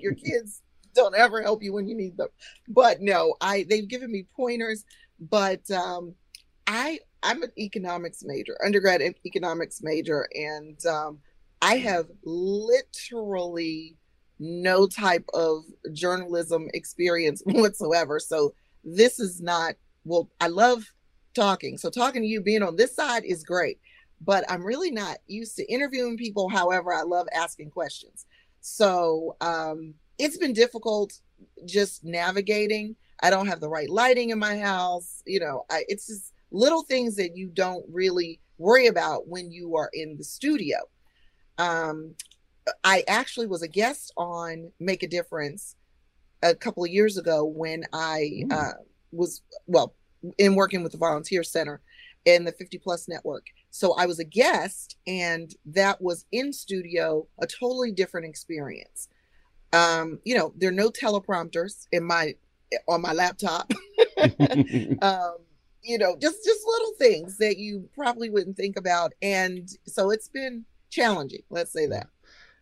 your 0.00 0.14
kids 0.16 0.60
don't 0.94 1.14
ever 1.14 1.40
help 1.40 1.62
you 1.62 1.72
when 1.72 1.88
you 1.88 1.96
need 1.96 2.18
them. 2.18 2.28
But 2.68 3.00
no, 3.00 3.36
I 3.40 3.64
they've 3.70 3.88
given 3.88 4.12
me 4.12 4.26
pointers, 4.36 4.84
but 5.18 5.70
um, 5.70 6.14
I 6.66 7.00
I'm 7.22 7.42
an 7.42 7.52
economics 7.58 8.22
major, 8.24 8.56
undergrad 8.64 9.02
economics 9.26 9.80
major, 9.82 10.28
and 10.34 10.84
um, 10.86 11.18
I 11.60 11.78
have 11.78 12.06
literally 12.24 13.96
no 14.38 14.86
type 14.86 15.24
of 15.34 15.64
journalism 15.92 16.68
experience 16.74 17.42
whatsoever. 17.46 18.20
So 18.20 18.54
this 18.84 19.18
is 19.18 19.40
not 19.40 19.74
well. 20.04 20.30
I 20.40 20.48
love 20.48 20.84
talking, 21.34 21.78
so 21.78 21.90
talking 21.90 22.22
to 22.22 22.28
you, 22.28 22.40
being 22.40 22.62
on 22.62 22.76
this 22.76 22.94
side 22.94 23.24
is 23.24 23.42
great, 23.42 23.78
but 24.20 24.44
I'm 24.50 24.64
really 24.64 24.90
not 24.90 25.18
used 25.26 25.56
to 25.56 25.72
interviewing 25.72 26.16
people. 26.16 26.48
However, 26.48 26.94
I 26.94 27.02
love 27.02 27.26
asking 27.34 27.70
questions. 27.70 28.26
So 28.60 29.36
um, 29.40 29.94
it's 30.18 30.36
been 30.36 30.52
difficult 30.52 31.20
just 31.64 32.04
navigating. 32.04 32.96
I 33.22 33.30
don't 33.30 33.46
have 33.46 33.60
the 33.60 33.68
right 33.68 33.90
lighting 33.90 34.30
in 34.30 34.38
my 34.38 34.58
house. 34.58 35.22
You 35.26 35.40
know, 35.40 35.64
I, 35.70 35.84
it's 35.88 36.06
just 36.06 36.32
little 36.50 36.82
things 36.82 37.16
that 37.16 37.36
you 37.36 37.48
don't 37.48 37.84
really 37.90 38.40
worry 38.58 38.86
about 38.86 39.28
when 39.28 39.50
you 39.50 39.76
are 39.76 39.90
in 39.92 40.16
the 40.16 40.24
studio. 40.24 40.78
Um, 41.58 42.14
I 42.84 43.04
actually 43.08 43.46
was 43.46 43.62
a 43.62 43.68
guest 43.68 44.12
on 44.16 44.70
Make 44.78 45.02
a 45.02 45.08
Difference 45.08 45.76
a 46.42 46.54
couple 46.54 46.84
of 46.84 46.90
years 46.90 47.16
ago 47.16 47.44
when 47.44 47.84
I 47.92 48.44
uh, 48.50 48.72
was, 49.12 49.42
well, 49.66 49.94
in 50.38 50.54
working 50.54 50.82
with 50.82 50.92
the 50.92 50.98
Volunteer 50.98 51.42
Center 51.42 51.80
in 52.24 52.44
the 52.44 52.52
50 52.52 52.78
Plus 52.78 53.08
Network. 53.08 53.46
So 53.70 53.94
I 53.94 54.06
was 54.06 54.18
a 54.18 54.24
guest, 54.24 54.96
and 55.06 55.54
that 55.66 56.00
was 56.00 56.26
in 56.32 56.52
studio, 56.52 57.26
a 57.40 57.46
totally 57.46 57.92
different 57.92 58.26
experience. 58.26 59.08
Um, 59.72 60.18
you 60.24 60.36
know, 60.36 60.52
there 60.56 60.70
are 60.70 60.72
no 60.72 60.90
teleprompters 60.90 61.86
in 61.92 62.04
my 62.04 62.34
on 62.86 63.00
my 63.00 63.12
laptop. 63.12 63.70
um, 65.02 65.36
you 65.88 65.98
know, 65.98 66.16
just 66.20 66.44
just 66.44 66.60
little 66.66 66.92
things 66.98 67.38
that 67.38 67.56
you 67.58 67.88
probably 67.94 68.28
wouldn't 68.28 68.56
think 68.56 68.76
about, 68.76 69.14
and 69.22 69.68
so 69.86 70.10
it's 70.10 70.28
been 70.28 70.64
challenging. 70.90 71.42
Let's 71.50 71.72
say 71.72 71.86
that. 71.86 72.08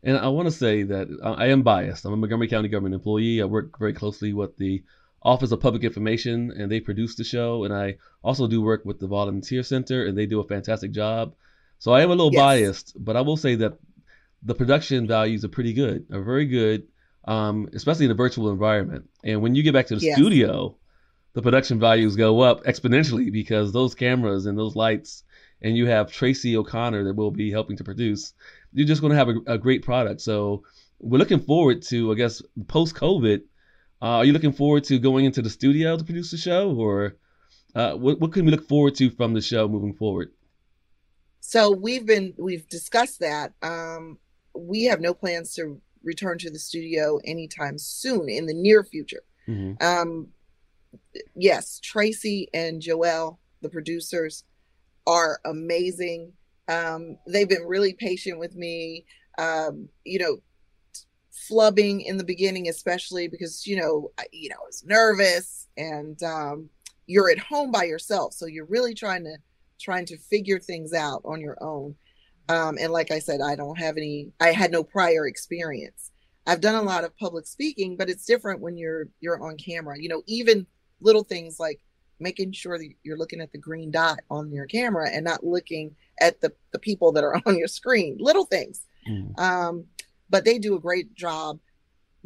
And 0.02 0.16
I 0.16 0.28
want 0.28 0.46
to 0.46 0.52
say 0.52 0.84
that 0.84 1.08
I 1.22 1.46
am 1.46 1.62
biased. 1.62 2.04
I'm 2.04 2.12
a 2.12 2.16
Montgomery 2.16 2.46
County 2.46 2.68
government 2.68 2.94
employee. 2.94 3.42
I 3.42 3.44
work 3.46 3.78
very 3.78 3.92
closely 3.92 4.32
with 4.32 4.56
the 4.56 4.84
Office 5.22 5.50
of 5.50 5.60
Public 5.60 5.82
Information, 5.82 6.52
and 6.56 6.70
they 6.70 6.78
produce 6.78 7.16
the 7.16 7.24
show. 7.24 7.64
And 7.64 7.74
I 7.74 7.96
also 8.22 8.46
do 8.46 8.62
work 8.62 8.84
with 8.84 9.00
the 9.00 9.08
Volunteer 9.08 9.64
Center, 9.64 10.06
and 10.06 10.16
they 10.16 10.26
do 10.26 10.38
a 10.38 10.46
fantastic 10.46 10.92
job. 10.92 11.34
So 11.80 11.92
I 11.92 12.02
am 12.02 12.10
a 12.10 12.14
little 12.14 12.32
yes. 12.32 12.40
biased, 12.40 13.04
but 13.04 13.16
I 13.16 13.22
will 13.22 13.36
say 13.36 13.56
that 13.56 13.78
the 14.42 14.54
production 14.54 15.08
values 15.08 15.44
are 15.44 15.48
pretty 15.48 15.72
good, 15.72 16.06
are 16.12 16.22
very 16.22 16.46
good, 16.46 16.86
um, 17.24 17.68
especially 17.72 18.04
in 18.04 18.12
a 18.12 18.14
virtual 18.14 18.50
environment. 18.50 19.10
And 19.24 19.42
when 19.42 19.56
you 19.56 19.64
get 19.64 19.72
back 19.72 19.88
to 19.88 19.96
the 19.96 20.04
yes. 20.04 20.16
studio, 20.16 20.76
the 21.36 21.42
production 21.42 21.78
values 21.78 22.16
go 22.16 22.40
up 22.40 22.64
exponentially 22.64 23.30
because 23.30 23.70
those 23.70 23.94
cameras 23.94 24.46
and 24.46 24.58
those 24.58 24.74
lights, 24.74 25.22
and 25.60 25.76
you 25.76 25.86
have 25.86 26.10
Tracy 26.10 26.56
O'Connor 26.56 27.04
that 27.04 27.14
will 27.14 27.30
be 27.30 27.50
helping 27.50 27.76
to 27.76 27.84
produce. 27.84 28.32
You're 28.72 28.86
just 28.86 29.02
going 29.02 29.10
to 29.10 29.18
have 29.18 29.28
a, 29.28 29.34
a 29.46 29.58
great 29.58 29.82
product. 29.82 30.22
So 30.22 30.64
we're 30.98 31.18
looking 31.18 31.40
forward 31.40 31.82
to, 31.82 32.10
I 32.10 32.14
guess, 32.14 32.40
post 32.68 32.94
COVID. 32.94 33.42
Uh, 34.00 34.16
are 34.16 34.24
you 34.24 34.32
looking 34.32 34.54
forward 34.54 34.84
to 34.84 34.98
going 34.98 35.26
into 35.26 35.42
the 35.42 35.50
studio 35.50 35.98
to 35.98 36.04
produce 36.04 36.30
the 36.30 36.38
show, 36.38 36.74
or 36.74 37.16
uh, 37.74 37.92
what, 37.96 38.18
what 38.18 38.32
can 38.32 38.46
we 38.46 38.50
look 38.50 38.66
forward 38.66 38.94
to 38.94 39.10
from 39.10 39.34
the 39.34 39.42
show 39.42 39.68
moving 39.68 39.92
forward? 39.92 40.32
So 41.40 41.70
we've 41.70 42.06
been 42.06 42.32
we've 42.38 42.66
discussed 42.66 43.20
that. 43.20 43.52
Um, 43.60 44.18
we 44.54 44.84
have 44.84 45.02
no 45.02 45.12
plans 45.12 45.54
to 45.56 45.82
return 46.02 46.38
to 46.38 46.50
the 46.50 46.58
studio 46.58 47.20
anytime 47.26 47.76
soon 47.76 48.30
in 48.30 48.46
the 48.46 48.54
near 48.54 48.82
future. 48.82 49.22
Mm-hmm. 49.46 49.84
Um, 49.84 50.28
yes, 51.34 51.80
Tracy 51.80 52.48
and 52.54 52.80
Joelle, 52.80 53.38
the 53.62 53.68
producers, 53.68 54.44
are 55.06 55.40
amazing. 55.44 56.32
Um, 56.68 57.18
they've 57.26 57.48
been 57.48 57.66
really 57.66 57.94
patient 57.94 58.38
with 58.38 58.54
me. 58.54 59.04
Um, 59.38 59.88
you 60.04 60.18
know, 60.18 60.38
flubbing 61.50 62.04
in 62.04 62.16
the 62.16 62.24
beginning, 62.24 62.68
especially 62.68 63.28
because 63.28 63.66
you 63.66 63.76
know, 63.76 64.10
I, 64.18 64.24
you 64.32 64.48
know, 64.48 64.56
I 64.56 64.66
was 64.66 64.84
nervous, 64.84 65.68
and 65.76 66.20
um, 66.22 66.68
you're 67.06 67.30
at 67.30 67.38
home 67.38 67.70
by 67.70 67.84
yourself, 67.84 68.34
so 68.34 68.46
you're 68.46 68.66
really 68.66 68.94
trying 68.94 69.24
to 69.24 69.36
trying 69.78 70.06
to 70.06 70.16
figure 70.16 70.58
things 70.58 70.92
out 70.92 71.22
on 71.24 71.40
your 71.40 71.56
own. 71.62 71.94
Um, 72.48 72.78
and 72.80 72.92
like 72.92 73.10
I 73.10 73.18
said, 73.18 73.40
I 73.40 73.56
don't 73.56 73.78
have 73.78 73.96
any. 73.96 74.32
I 74.40 74.52
had 74.52 74.70
no 74.70 74.84
prior 74.84 75.26
experience. 75.26 76.12
I've 76.46 76.60
done 76.60 76.76
a 76.76 76.82
lot 76.82 77.04
of 77.04 77.16
public 77.18 77.46
speaking, 77.46 77.96
but 77.96 78.08
it's 78.08 78.24
different 78.24 78.60
when 78.60 78.76
you're 78.76 79.08
you're 79.20 79.42
on 79.42 79.56
camera. 79.56 79.96
You 80.00 80.08
know, 80.08 80.22
even 80.26 80.66
little 81.00 81.24
things 81.24 81.58
like 81.60 81.80
making 82.18 82.52
sure 82.52 82.78
that 82.78 82.88
you're 83.02 83.18
looking 83.18 83.40
at 83.40 83.52
the 83.52 83.58
green 83.58 83.90
dot 83.90 84.20
on 84.30 84.50
your 84.50 84.66
camera 84.66 85.08
and 85.10 85.24
not 85.24 85.44
looking 85.44 85.94
at 86.20 86.40
the, 86.40 86.52
the 86.72 86.78
people 86.78 87.12
that 87.12 87.24
are 87.24 87.40
on 87.46 87.58
your 87.58 87.68
screen 87.68 88.16
little 88.18 88.44
things. 88.44 88.84
Mm. 89.08 89.38
um, 89.38 89.84
but 90.28 90.44
they 90.44 90.58
do 90.58 90.74
a 90.74 90.80
great 90.80 91.14
job. 91.14 91.60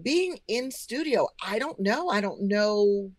Being 0.03 0.39
in 0.49 0.71
studio 0.71 1.29
i 1.45 1.59
don't 1.59 1.79
know. 1.79 2.09
I 2.09 2.21
don't 2.21 2.43
know. 2.43 3.11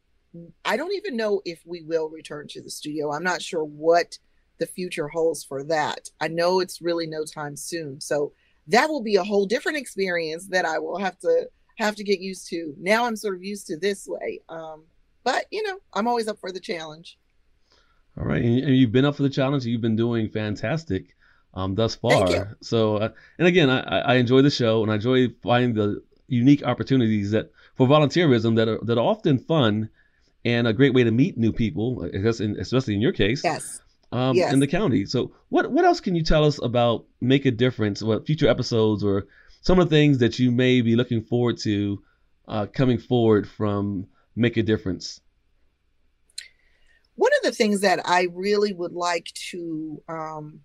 I 0.66 0.78
don't 0.78 0.94
even 0.94 1.16
know 1.18 1.42
if 1.46 1.62
we 1.66 1.84
will 1.84 2.10
return 2.10 2.48
to 2.50 2.62
the 2.62 2.70
studio. 2.70 3.12
I'm 3.12 3.24
not 3.24 3.42
sure 3.42 3.64
what 3.64 4.18
the 4.58 4.66
future 4.66 5.08
holds 5.08 5.44
for 5.44 5.64
that. 5.66 6.10
I 6.22 6.28
know 6.30 6.60
it's 6.60 6.82
really 6.82 7.06
no 7.06 7.26
time 7.26 7.56
soon. 7.56 8.00
So 8.00 8.32
that 8.68 8.90
will 8.90 9.02
be 9.02 9.16
a 9.16 9.24
whole 9.24 9.46
different 9.46 9.78
experience 9.78 10.48
that 10.48 10.66
i 10.66 10.78
will 10.78 10.98
have 10.98 11.18
to 11.20 11.50
have 11.78 11.96
to 11.96 12.04
get 12.04 12.20
used 12.20 12.48
to. 12.50 12.74
Now 12.80 13.06
i'm 13.06 13.16
sort 13.16 13.36
of 13.36 13.44
used 13.44 13.68
to 13.68 13.78
this 13.78 14.08
way. 14.08 14.42
Um, 14.50 14.84
but 15.24 15.46
you 15.52 15.64
know, 15.64 15.78
I'm 15.94 16.08
always 16.08 16.28
up 16.28 16.40
for 16.40 16.52
the 16.52 16.60
challenge. 16.60 17.18
All 18.18 18.26
right, 18.26 18.44
and 18.44 18.76
you've 18.76 18.92
been 18.92 19.06
up 19.06 19.16
for 19.16 19.24
the 19.24 19.30
challenge. 19.30 19.66
You've 19.66 19.82
been 19.82 19.96
doing 19.96 20.30
fantastic. 20.30 21.16
um, 21.54 21.76
thus 21.76 21.96
far. 21.96 22.58
So, 22.62 22.96
uh, 22.98 23.10
and 23.38 23.48
again, 23.48 23.70
I, 23.70 24.00
I 24.00 24.14
enjoy 24.16 24.42
the 24.42 24.50
show 24.50 24.84
and 24.84 24.92
I 24.92 24.96
enjoy 24.96 25.30
finding 25.44 25.74
the 25.74 26.02
unique 26.28 26.64
opportunities 26.64 27.32
that 27.32 27.52
for 27.76 27.88
volunteerism 27.88 28.56
that 28.56 28.68
are 28.70 28.80
that 28.84 28.98
are 28.98 29.02
often 29.04 29.38
fun 29.40 29.90
and 30.46 30.66
a 30.68 30.74
great 30.74 30.94
way 30.94 31.04
to 31.04 31.12
meet 31.12 31.38
new 31.38 31.52
people. 31.54 32.10
I 32.14 32.18
guess, 32.20 32.40
in, 32.40 32.58
especially 32.60 32.96
in 32.96 33.02
your 33.02 33.12
case. 33.12 33.44
Yes. 33.44 33.82
Um, 34.14 34.36
Yes. 34.36 34.52
in 34.54 34.60
the 34.60 34.68
county. 34.68 35.06
So, 35.06 35.32
what 35.50 35.72
what 35.72 35.86
else 35.86 36.00
can 36.02 36.16
you 36.16 36.24
tell 36.24 36.44
us 36.46 36.60
about 36.62 37.06
Make 37.22 37.46
a 37.46 37.52
Difference? 37.52 38.02
What 38.04 38.26
future 38.26 38.48
episodes 38.50 39.04
or 39.04 39.28
some 39.62 39.80
of 39.80 39.90
the 39.90 39.96
things 39.96 40.18
that 40.20 40.38
you 40.40 40.52
may 40.52 40.82
be 40.82 40.96
looking 40.98 41.22
forward 41.24 41.58
to 41.60 42.02
uh, 42.48 42.66
coming 42.68 42.98
forward 42.98 43.48
from 43.48 44.08
Make 44.36 44.58
a 44.58 44.64
Difference? 44.64 45.22
one 47.22 47.32
of 47.38 47.44
the 47.44 47.56
things 47.56 47.82
that 47.82 48.00
I 48.04 48.30
really 48.34 48.74
would 48.74 48.94
like 48.94 49.32
to 49.52 50.02
um, 50.08 50.62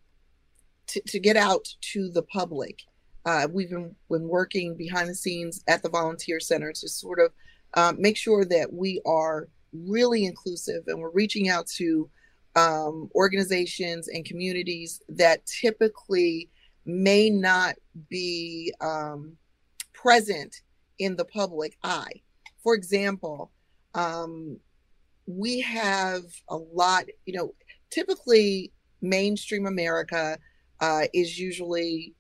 to, 0.87 1.02
to 1.08 1.18
get 1.18 1.37
out 1.37 1.66
to 1.92 2.08
the 2.08 2.23
public, 2.23 2.80
uh, 3.26 3.46
we've 3.52 3.68
been, 3.68 3.94
been 4.08 4.26
working 4.26 4.75
behind 4.75 5.11
the 5.11 5.14
scenes 5.14 5.62
at 5.68 5.82
the 5.82 5.90
volunteer 5.90 6.40
center 6.40 6.73
to 6.73 6.88
sort 6.88 7.18
of 7.18 7.32
um, 7.75 8.00
make 8.00 8.16
sure 8.16 8.46
that 8.46 8.73
we 8.73 9.02
are 9.04 9.49
really 9.75 10.25
inclusive 10.25 10.85
and 10.87 10.99
we're 10.99 11.11
reaching 11.11 11.50
out 11.50 11.66
to 11.66 12.08
um, 12.54 13.11
organizations 13.14 14.08
and 14.08 14.25
communities 14.25 15.02
that 15.11 15.44
typically 15.44 16.49
may 16.87 17.28
not 17.28 17.75
be 18.08 18.73
um, 18.80 19.37
present 19.92 20.62
in 20.99 21.16
the 21.16 21.25
public 21.26 21.76
eye. 21.82 22.23
For 22.62 22.75
example, 22.75 23.50
um, 23.97 24.59
we 25.26 25.61
have 25.61 26.23
a 26.49 26.57
lot, 26.57 27.07
you 27.25 27.37
know, 27.37 27.53
typically 27.91 28.71
mainstream 29.03 29.67
America 29.67 30.38
uh, 30.81 31.07
is 31.12 31.38
usually 31.38 32.15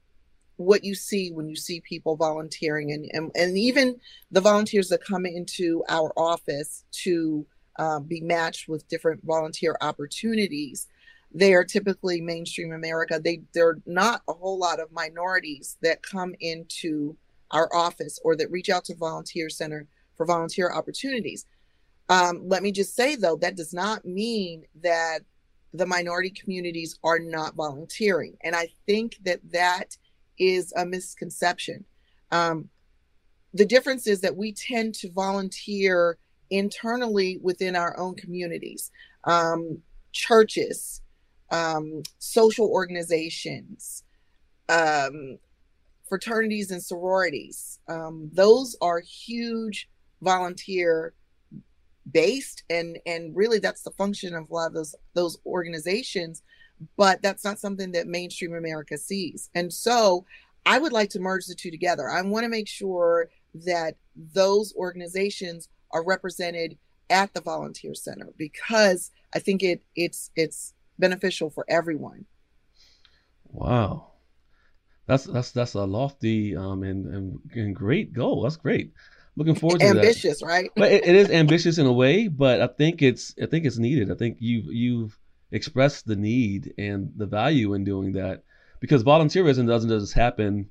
what 0.56 0.82
you 0.82 0.94
see 0.94 1.30
when 1.30 1.48
you 1.48 1.54
see 1.54 1.80
people 1.82 2.16
volunteering 2.16 2.90
and, 2.90 3.08
and, 3.12 3.30
and 3.34 3.58
even 3.58 4.00
the 4.30 4.40
volunteers 4.40 4.88
that 4.88 5.04
come 5.04 5.26
into 5.26 5.84
our 5.88 6.12
office 6.16 6.84
to 6.90 7.46
uh, 7.78 8.00
be 8.00 8.22
matched 8.22 8.66
with 8.66 8.88
different 8.88 9.22
volunteer 9.22 9.76
opportunities 9.82 10.88
they 11.34 11.52
are 11.52 11.64
typically 11.64 12.20
mainstream 12.20 12.72
america. 12.72 13.20
They 13.22 13.42
there 13.52 13.68
are 13.68 13.78
not 13.84 14.22
a 14.28 14.32
whole 14.32 14.58
lot 14.58 14.80
of 14.80 14.90
minorities 14.90 15.76
that 15.82 16.02
come 16.02 16.34
into 16.40 17.16
our 17.50 17.68
office 17.74 18.18
or 18.24 18.36
that 18.36 18.50
reach 18.50 18.70
out 18.70 18.84
to 18.86 18.94
volunteer 18.94 19.50
center 19.50 19.86
for 20.16 20.24
volunteer 20.24 20.72
opportunities 20.72 21.44
um, 22.08 22.42
let 22.48 22.62
me 22.62 22.72
just 22.72 22.94
say 22.94 23.16
though 23.16 23.36
that 23.36 23.56
does 23.56 23.74
not 23.74 24.04
mean 24.04 24.64
that 24.82 25.20
the 25.74 25.86
minority 25.86 26.30
communities 26.30 26.98
are 27.04 27.18
not 27.18 27.54
volunteering. 27.54 28.36
And 28.42 28.54
i 28.54 28.68
think 28.86 29.18
that 29.24 29.40
that 29.52 29.96
is 30.38 30.72
a 30.76 30.84
misconception. 30.84 31.84
Um, 32.30 32.68
the 33.54 33.64
difference 33.64 34.06
is 34.06 34.20
that 34.20 34.36
we 34.36 34.52
tend 34.52 34.94
to 34.96 35.10
volunteer 35.10 36.18
internally 36.50 37.38
within 37.42 37.74
our 37.74 37.98
own 37.98 38.14
communities 38.14 38.90
um, 39.24 39.78
churches 40.12 41.00
um, 41.50 42.02
social 42.18 42.68
organizations 42.68 44.04
um, 44.68 45.38
fraternities 46.08 46.70
and 46.70 46.82
sororities. 46.82 47.80
Um, 47.88 48.30
those 48.32 48.76
are 48.80 49.00
huge 49.00 49.88
volunteer 50.22 51.12
based 52.12 52.62
and 52.70 52.98
and 53.06 53.34
really 53.34 53.58
that's 53.58 53.82
the 53.82 53.90
function 53.92 54.34
of 54.34 54.48
a 54.48 54.54
lot 54.54 54.68
of 54.68 54.74
those 54.74 54.94
those 55.14 55.38
organizations 55.46 56.42
but 56.96 57.20
that's 57.22 57.44
not 57.44 57.58
something 57.58 57.92
that 57.92 58.06
mainstream 58.06 58.54
america 58.54 58.96
sees 58.96 59.50
and 59.54 59.72
so 59.72 60.24
i 60.66 60.78
would 60.78 60.92
like 60.92 61.10
to 61.10 61.18
merge 61.18 61.46
the 61.46 61.54
two 61.54 61.70
together 61.70 62.08
i 62.08 62.22
want 62.22 62.44
to 62.44 62.48
make 62.48 62.68
sure 62.68 63.28
that 63.54 63.96
those 64.34 64.74
organizations 64.76 65.68
are 65.90 66.04
represented 66.04 66.76
at 67.10 67.32
the 67.34 67.40
volunteer 67.40 67.94
center 67.94 68.28
because 68.36 69.10
i 69.34 69.38
think 69.38 69.62
it 69.62 69.82
it's 69.96 70.30
it's 70.36 70.74
beneficial 70.98 71.50
for 71.50 71.64
everyone 71.68 72.24
Wow, 73.56 74.12
that's 75.06 75.24
that's 75.24 75.50
that's 75.52 75.74
a 75.74 75.84
lofty 75.84 76.54
um, 76.56 76.82
and, 76.82 77.06
and 77.06 77.38
and 77.54 77.74
great 77.74 78.12
goal. 78.12 78.42
That's 78.42 78.56
great. 78.56 78.92
Looking 79.36 79.54
forward 79.54 79.80
to 79.80 79.86
that. 79.86 79.96
ambitious 79.96 80.42
right? 80.42 80.70
But 80.76 80.92
it, 80.92 81.06
it 81.06 81.14
is 81.14 81.30
ambitious 81.30 81.78
in 81.78 81.86
a 81.86 81.92
way 81.92 82.28
but 82.28 82.60
i 82.62 82.66
think 82.66 83.02
it's 83.02 83.34
i 83.42 83.46
think 83.46 83.64
it's 83.66 83.78
needed. 83.78 84.10
I 84.10 84.14
think 84.14 84.38
you've 84.40 84.66
you've 84.66 85.18
expressed 85.52 86.06
the 86.06 86.16
need 86.16 86.74
and 86.78 87.12
the 87.16 87.26
value 87.26 87.74
in 87.74 87.84
doing 87.84 88.12
that 88.12 88.42
because 88.80 89.04
volunteerism 89.04 89.66
doesn't 89.66 89.90
just 89.90 90.12
happen 90.14 90.70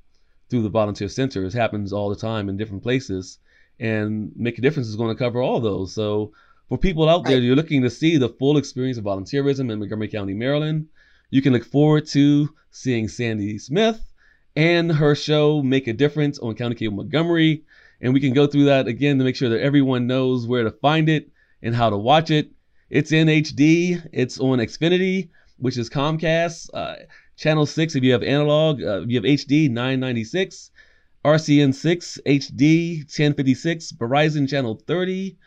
through 0.49 0.63
the 0.63 0.69
volunteer 0.69 1.07
center. 1.07 1.43
It 1.45 1.53
happens 1.53 1.93
all 1.93 2.09
the 2.09 2.15
time 2.15 2.49
in 2.49 2.57
different 2.57 2.83
places 2.83 3.39
and 3.79 4.31
make 4.35 4.57
a 4.57 4.61
difference 4.61 4.87
is 4.87 4.95
going 4.95 5.15
to 5.15 5.23
cover 5.23 5.41
all 5.41 5.59
those. 5.59 5.93
So 5.93 6.33
for 6.69 6.77
people 6.77 7.07
out 7.09 7.23
there 7.25 7.35
Right. 7.37 7.43
you're 7.43 7.55
looking 7.55 7.83
to 7.83 7.89
see 7.89 8.17
the 8.17 8.29
full 8.29 8.57
experience 8.57 8.97
of 8.97 9.03
volunteerism 9.05 9.71
in 9.71 9.79
montgomery 9.79 10.07
county 10.07 10.33
maryland. 10.33 10.87
You 11.29 11.41
can 11.41 11.53
look 11.53 11.65
forward 11.65 12.05
to 12.07 12.49
seeing 12.71 13.07
sandy 13.07 13.57
smith 13.57 14.01
and 14.55 14.91
her 14.91 15.15
show 15.15 15.61
make 15.61 15.87
a 15.87 15.93
difference 15.93 16.39
on 16.39 16.55
county 16.55 16.75
cable 16.75 16.97
montgomery 16.97 17.63
and 18.01 18.13
we 18.13 18.19
can 18.19 18.33
go 18.33 18.47
through 18.47 18.65
that 18.65 18.87
again 18.87 19.17
to 19.17 19.23
make 19.23 19.35
sure 19.35 19.49
that 19.49 19.61
everyone 19.61 20.07
knows 20.07 20.47
where 20.47 20.63
to 20.63 20.71
find 20.71 21.09
it 21.09 21.29
and 21.61 21.75
how 21.75 21.89
to 21.89 21.97
watch 21.97 22.31
it. 22.31 22.51
It's 22.89 23.11
in 23.11 23.27
HD. 23.27 24.07
It's 24.13 24.39
on 24.39 24.59
Xfinity, 24.59 25.29
which 25.57 25.77
is 25.77 25.89
Comcast. 25.89 26.69
Uh, 26.73 26.95
channel 27.35 27.65
6 27.65 27.95
if 27.95 28.03
you 28.03 28.11
have 28.11 28.23
analog. 28.23 28.81
Uh, 28.81 29.01
you 29.01 29.15
have 29.15 29.23
HD, 29.23 29.69
996. 29.69 30.71
RCN 31.23 31.73
6, 31.73 32.19
HD, 32.25 32.97
1056. 32.99 33.93
Verizon 33.93 34.47
Channel 34.47 34.75
30. 34.85 35.37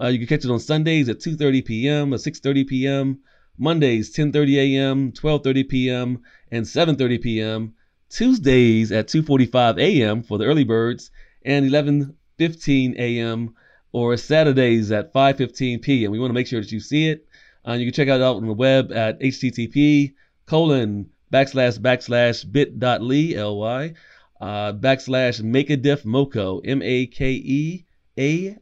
Uh, 0.00 0.08
you 0.08 0.18
can 0.18 0.26
catch 0.26 0.44
it 0.44 0.50
on 0.50 0.60
Sundays 0.60 1.08
at 1.08 1.20
2.30 1.20 1.64
p.m. 1.64 2.12
or 2.12 2.18
6.30 2.18 2.66
p.m. 2.66 3.18
Mondays, 3.58 4.14
10.30 4.14 4.56
a.m., 4.56 5.12
12.30 5.12 5.68
p.m., 5.68 6.22
and 6.50 6.64
7.30 6.66 7.22
p.m. 7.22 7.74
Tuesdays 8.10 8.92
at 8.92 9.08
2.45 9.08 9.80
a.m. 9.80 10.22
for 10.22 10.36
the 10.36 10.44
early 10.44 10.64
birds 10.64 11.10
and 11.44 11.70
11:15 11.70 12.96
a.m. 12.98 13.54
or 13.92 14.16
Saturdays 14.16 14.90
at 14.92 15.12
5:15 15.12 15.82
p.m. 15.82 16.10
We 16.10 16.18
want 16.18 16.30
to 16.30 16.34
make 16.34 16.46
sure 16.46 16.60
that 16.60 16.72
you 16.72 16.80
see 16.80 17.08
it. 17.08 17.26
Uh, 17.66 17.74
you 17.74 17.86
can 17.86 17.94
check 17.94 18.08
it 18.08 18.22
out 18.22 18.36
on 18.36 18.46
the 18.46 18.52
web 18.52 18.90
at 18.90 19.20
http 19.20 20.12
colon 20.46 21.08
backslash 21.32 21.78
backslash 21.78 22.50
bit.ly 22.50 23.40
ly 23.40 23.94
uh, 24.40 24.72
backslash 24.72 25.40
make 25.40 25.70
a 25.70 25.76
diff 25.76 26.04
moco 26.04 26.58
m 26.60 26.82
a 26.82 27.06
k 27.06 27.30
e 27.32 27.84
a 28.18 28.58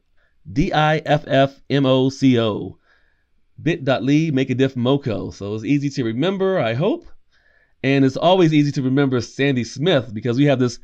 d 0.52 0.72
i 0.72 0.98
f 0.98 1.24
f 1.26 1.62
m 1.70 1.86
o 1.86 2.10
c 2.10 2.38
o 2.38 2.76
bit.ly 3.62 4.30
make 4.32 4.50
a 4.50 4.54
diff 4.54 4.76
moco. 4.76 5.30
So 5.30 5.54
it's 5.54 5.64
easy 5.64 5.90
to 5.90 6.04
remember. 6.04 6.58
I 6.58 6.74
hope. 6.74 7.06
And 7.82 8.04
it's 8.04 8.16
always 8.16 8.52
easy 8.52 8.72
to 8.72 8.82
remember 8.82 9.20
Sandy 9.20 9.64
Smith 9.64 10.12
because 10.12 10.36
we 10.36 10.44
have 10.44 10.58
this 10.58 10.78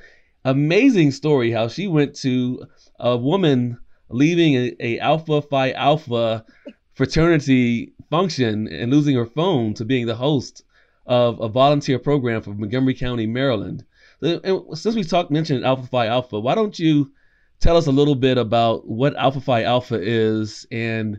amazing 0.47 1.11
story 1.11 1.51
how 1.51 1.67
she 1.67 1.89
went 1.89 2.15
to 2.15 2.65
a 3.01 3.17
woman 3.17 3.77
leaving 4.09 4.55
a, 4.55 4.77
a 4.79 4.99
Alpha 5.01 5.43
Phi 5.43 5.73
Alpha 5.73 6.45
fraternity 6.95 7.93
function 8.11 8.69
and 8.69 8.93
losing 8.93 9.17
her 9.17 9.27
phone 9.27 9.75
to 9.75 9.85
being 9.85 10.07
the 10.07 10.15
host 10.15 10.63
of 11.05 11.41
a 11.41 11.49
volunteer 11.49 11.99
program 11.99 12.43
for 12.43 12.55
Montgomery 12.55 12.95
County, 12.95 13.27
Maryland. 13.27 13.85
And 14.23 14.41
since 14.79 14.95
we 14.95 15.03
talked 15.03 15.33
mentioned 15.33 15.65
Alpha 15.65 15.87
Phi 15.89 16.07
Alpha, 16.07 16.39
why 16.39 16.55
don't 16.55 16.79
you 16.79 17.11
tell 17.59 17.77
us 17.77 17.89
a 17.89 17.93
little 17.93 18.15
bit 18.15 18.39
about 18.39 18.87
what 18.87 19.17
Alpha 19.17 19.41
Phi 19.41 19.65
Alpha 19.65 20.01
is 20.01 20.65
and 20.71 21.19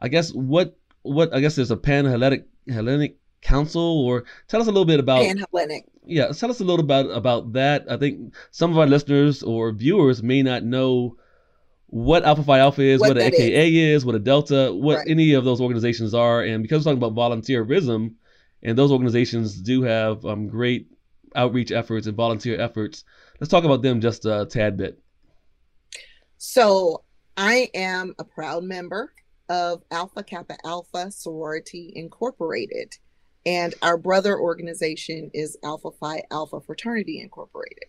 I 0.00 0.08
guess 0.08 0.32
what 0.32 0.76
what 1.02 1.34
I 1.34 1.40
guess 1.40 1.56
there's 1.56 1.70
a 1.70 1.76
Pan 1.76 2.06
Hellenic 2.06 2.46
Hellenic 2.66 3.18
Council 3.44 4.04
or 4.06 4.24
tell 4.48 4.60
us 4.60 4.66
a 4.66 4.72
little 4.72 4.84
bit 4.86 4.98
about 4.98 5.22
Pan 5.24 5.38
Hellenic. 5.38 5.84
yeah, 6.06 6.28
tell 6.32 6.50
us 6.50 6.60
a 6.60 6.64
little 6.64 6.84
about 6.84 7.06
about 7.10 7.52
that. 7.52 7.84
I 7.88 7.96
think 7.96 8.34
some 8.50 8.70
of 8.72 8.78
our 8.78 8.86
listeners 8.86 9.42
or 9.42 9.70
viewers 9.72 10.22
may 10.22 10.42
not 10.42 10.64
know 10.64 11.16
what 11.86 12.24
Alpha 12.24 12.42
Phi 12.42 12.58
Alpha 12.58 12.82
is, 12.82 13.00
What 13.00 13.10
what, 13.10 13.18
an 13.18 13.22
AKA 13.34 13.76
is. 13.92 14.04
what 14.04 14.14
a 14.16 14.18
Delta, 14.18 14.72
what 14.74 14.96
Right. 14.96 15.08
any 15.08 15.34
of 15.34 15.44
those 15.44 15.60
organizations 15.60 16.12
are, 16.14 16.42
and 16.42 16.62
because 16.62 16.80
we're 16.84 16.92
talking 16.92 17.04
about 17.04 17.14
volunteerism, 17.14 18.14
and 18.62 18.76
those 18.78 18.90
organizations 18.90 19.60
do 19.60 19.82
have 19.82 20.24
um, 20.24 20.48
great 20.48 20.88
outreach 21.36 21.70
efforts 21.70 22.06
and 22.06 22.16
volunteer 22.16 22.58
efforts. 22.60 23.04
Let's 23.40 23.50
talk 23.50 23.64
about 23.64 23.82
them 23.82 24.00
just 24.00 24.24
a 24.24 24.46
tad 24.50 24.76
bit. 24.76 24.98
So 26.38 27.02
I 27.36 27.68
am 27.74 28.14
a 28.18 28.24
proud 28.24 28.64
member 28.64 29.12
of 29.48 29.82
Alpha 29.90 30.22
Kappa 30.22 30.56
Alpha 30.64 31.10
Sorority 31.10 31.92
Incorporated, 31.94 32.96
and 33.46 33.74
our 33.82 33.96
brother 33.96 34.38
organization 34.38 35.30
is 35.34 35.56
Alpha 35.62 35.90
Phi 35.90 36.22
Alpha 36.30 36.60
Fraternity 36.60 37.20
Incorporated. 37.20 37.84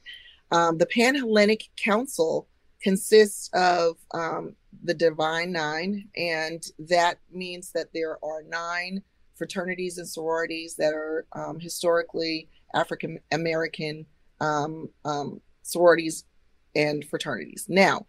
Um, 0.52 0.78
the 0.78 0.86
Pan 0.86 1.16
Hellenic 1.16 1.70
Council 1.78 2.48
consists 2.82 3.50
of 3.54 3.98
um, 4.14 4.56
the 4.84 4.94
Divine 4.94 5.52
Nine, 5.52 6.10
and 6.16 6.64
that 6.80 7.18
means 7.32 7.72
that 7.72 7.88
there 7.94 8.24
are 8.24 8.44
nine 8.48 9.02
fraternities 9.36 9.98
and 9.98 10.08
sororities 10.08 10.76
that 10.76 10.94
are 10.94 11.26
um, 11.34 11.60
historically 11.60 12.50
African 12.74 13.20
American 13.32 14.06
um, 14.40 14.90
um, 15.04 15.42
sororities 15.64 16.26
and 16.76 17.06
fraternities. 17.06 17.66
Now, 17.70 18.06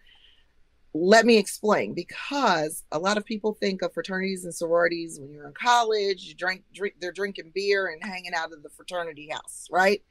let 0.98 1.26
me 1.26 1.36
explain 1.36 1.94
because 1.94 2.84
a 2.92 2.98
lot 2.98 3.16
of 3.16 3.24
people 3.24 3.54
think 3.54 3.82
of 3.82 3.92
fraternities 3.92 4.44
and 4.44 4.54
sororities 4.54 5.18
when 5.20 5.30
you're 5.30 5.46
in 5.46 5.52
college, 5.52 6.24
you 6.24 6.34
drink, 6.34 6.62
drink 6.72 6.94
they're 7.00 7.12
drinking 7.12 7.52
beer 7.54 7.88
and 7.88 8.02
hanging 8.02 8.32
out 8.34 8.52
of 8.52 8.62
the 8.62 8.70
fraternity 8.70 9.28
house, 9.30 9.66
right? 9.70 10.02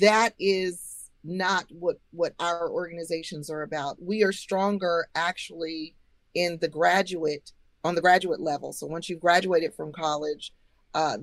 That 0.00 0.34
is 0.38 1.10
not 1.24 1.66
what 1.70 1.98
what 2.10 2.34
our 2.38 2.70
organizations 2.70 3.50
are 3.50 3.62
about. 3.62 4.02
We 4.02 4.22
are 4.24 4.32
stronger 4.32 5.08
actually 5.14 5.96
in 6.34 6.58
the 6.60 6.68
graduate 6.68 7.52
on 7.84 7.94
the 7.94 8.00
graduate 8.00 8.40
level. 8.40 8.72
So 8.72 8.86
once 8.86 9.08
you've 9.08 9.20
graduated 9.20 9.74
from 9.74 9.92
college 9.92 10.52
uh, 10.94 11.18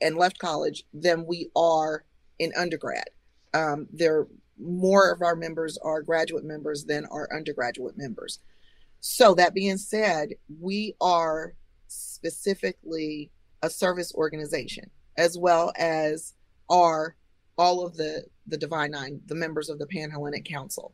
and 0.00 0.16
left 0.16 0.38
college, 0.38 0.84
then 0.92 1.24
we 1.26 1.50
are 1.56 2.04
in 2.38 2.52
undergrad. 2.56 3.08
Um, 3.54 3.86
there 3.92 4.26
more 4.62 5.10
of 5.10 5.22
our 5.22 5.36
members 5.36 5.78
are 5.78 6.02
graduate 6.02 6.44
members 6.44 6.84
than 6.84 7.06
our 7.06 7.28
undergraduate 7.34 7.96
members. 7.96 8.38
So, 9.00 9.34
that 9.34 9.54
being 9.54 9.78
said, 9.78 10.30
we 10.60 10.94
are 11.00 11.54
specifically 11.88 13.30
a 13.62 13.70
service 13.70 14.14
organization 14.14 14.90
as 15.16 15.38
well 15.38 15.72
as 15.76 16.34
are 16.68 17.16
all 17.58 17.84
of 17.84 17.96
the 17.96 18.24
the 18.46 18.56
divine 18.56 18.90
nine 18.90 19.20
the 19.26 19.34
members 19.34 19.68
of 19.68 19.78
the 19.78 19.86
panhellenic 19.86 20.44
council 20.44 20.92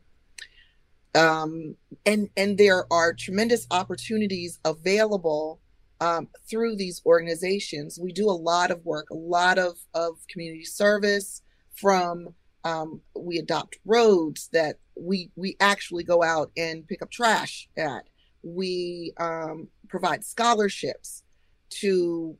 um, 1.14 1.74
and 2.04 2.28
and 2.36 2.58
there 2.58 2.84
are 2.92 3.12
tremendous 3.12 3.66
opportunities 3.70 4.58
available 4.64 5.60
um, 6.00 6.28
through 6.48 6.76
these 6.76 7.00
organizations 7.06 7.98
we 7.98 8.12
do 8.12 8.28
a 8.28 8.32
lot 8.32 8.70
of 8.70 8.84
work 8.84 9.08
a 9.10 9.14
lot 9.14 9.58
of 9.58 9.78
of 9.94 10.18
community 10.28 10.64
service 10.64 11.42
from 11.74 12.34
um, 12.68 13.00
we 13.16 13.38
adopt 13.38 13.78
roads 13.84 14.48
that 14.52 14.76
we 14.96 15.30
we 15.36 15.56
actually 15.60 16.04
go 16.04 16.22
out 16.22 16.50
and 16.56 16.86
pick 16.86 17.02
up 17.02 17.10
trash 17.10 17.68
at. 17.76 18.04
We 18.42 19.12
um, 19.18 19.68
provide 19.88 20.24
scholarships 20.24 21.22
to 21.70 22.36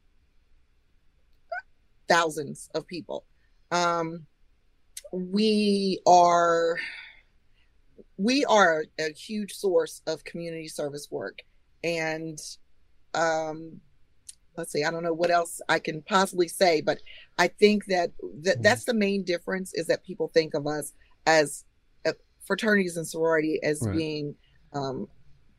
thousands 2.09 2.69
of 2.75 2.87
people. 2.87 3.25
Um, 3.71 4.27
we 5.13 6.01
are 6.07 6.79
we 8.17 8.45
are 8.45 8.85
a 8.99 9.13
huge 9.13 9.55
source 9.55 10.03
of 10.07 10.25
community 10.25 10.69
service 10.69 11.09
work, 11.11 11.41
and 11.83 12.39
um, 13.15 13.81
let's 14.59 14.73
see, 14.73 14.85
I 14.85 14.91
don't 14.91 15.03
know 15.03 15.15
what 15.15 15.31
else 15.31 15.61
I 15.69 15.79
can 15.79 16.03
possibly 16.03 16.49
say, 16.49 16.81
but 16.81 17.01
I 17.39 17.49
think 17.49 17.87
that, 17.87 18.11
that 18.43 18.55
mm-hmm. 18.55 18.63
that's 18.63 18.85
the 18.85 18.95
main 18.95 19.25
difference 19.25 19.73
is 19.75 19.87
that 19.87 20.05
people 20.05 20.29
think 20.29 20.55
of 20.55 20.67
us 20.67 20.93
as 21.27 21.65
uh, 22.07 22.13
fraternities 22.45 22.97
and 22.97 23.07
sorority 23.07 23.61
as 23.63 23.81
right. 23.83 23.97
being 23.97 24.35
um, 24.75 25.09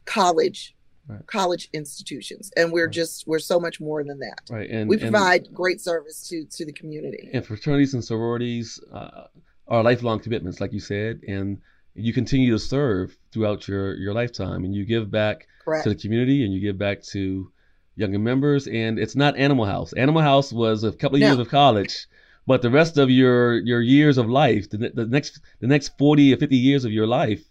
college 0.05 0.75
Right. 1.07 1.25
college 1.25 1.69
institutions 1.73 2.51
and 2.55 2.71
we're 2.71 2.85
right. 2.85 2.93
just 2.93 3.25
we're 3.25 3.39
so 3.39 3.59
much 3.59 3.81
more 3.81 4.03
than 4.03 4.19
that 4.19 4.41
right 4.51 4.69
and 4.69 4.87
we 4.87 4.95
provide 4.95 5.47
and, 5.47 5.55
great 5.55 5.81
service 5.81 6.27
to 6.27 6.45
to 6.51 6.67
the 6.67 6.71
community 6.71 7.31
and 7.33 7.43
fraternities 7.43 7.95
and 7.95 8.05
sororities 8.05 8.79
uh, 8.93 9.23
are 9.67 9.81
lifelong 9.81 10.19
commitments 10.19 10.61
like 10.61 10.71
you 10.71 10.79
said 10.79 11.21
and 11.27 11.61
you 11.95 12.13
continue 12.13 12.51
to 12.51 12.59
serve 12.59 13.17
throughout 13.31 13.67
your 13.67 13.95
your 13.95 14.13
lifetime 14.13 14.63
and 14.63 14.75
you 14.75 14.85
give 14.85 15.09
back 15.09 15.47
Correct. 15.65 15.83
to 15.83 15.89
the 15.89 15.95
community 15.95 16.43
and 16.43 16.53
you 16.53 16.59
give 16.59 16.77
back 16.77 17.01
to 17.03 17.51
younger 17.99 18.19
members, 18.19 18.67
and 18.67 18.97
it's 18.97 19.15
not 19.15 19.37
Animal 19.37 19.65
House. 19.65 19.93
Animal 19.93 20.21
House 20.21 20.53
was 20.53 20.83
a 20.83 20.91
couple 20.91 21.17
of 21.17 21.21
no. 21.21 21.27
years 21.27 21.39
of 21.39 21.49
college, 21.49 22.07
but 22.47 22.61
the 22.61 22.69
rest 22.69 22.97
of 22.97 23.09
your 23.09 23.59
your 23.59 23.81
years 23.81 24.17
of 24.17 24.29
life, 24.29 24.69
the, 24.69 24.77
the 24.93 25.05
next 25.05 25.41
the 25.59 25.67
next 25.67 25.97
forty 25.97 26.33
or 26.33 26.37
fifty 26.37 26.57
years 26.57 26.85
of 26.85 26.91
your 26.91 27.07
life, 27.07 27.43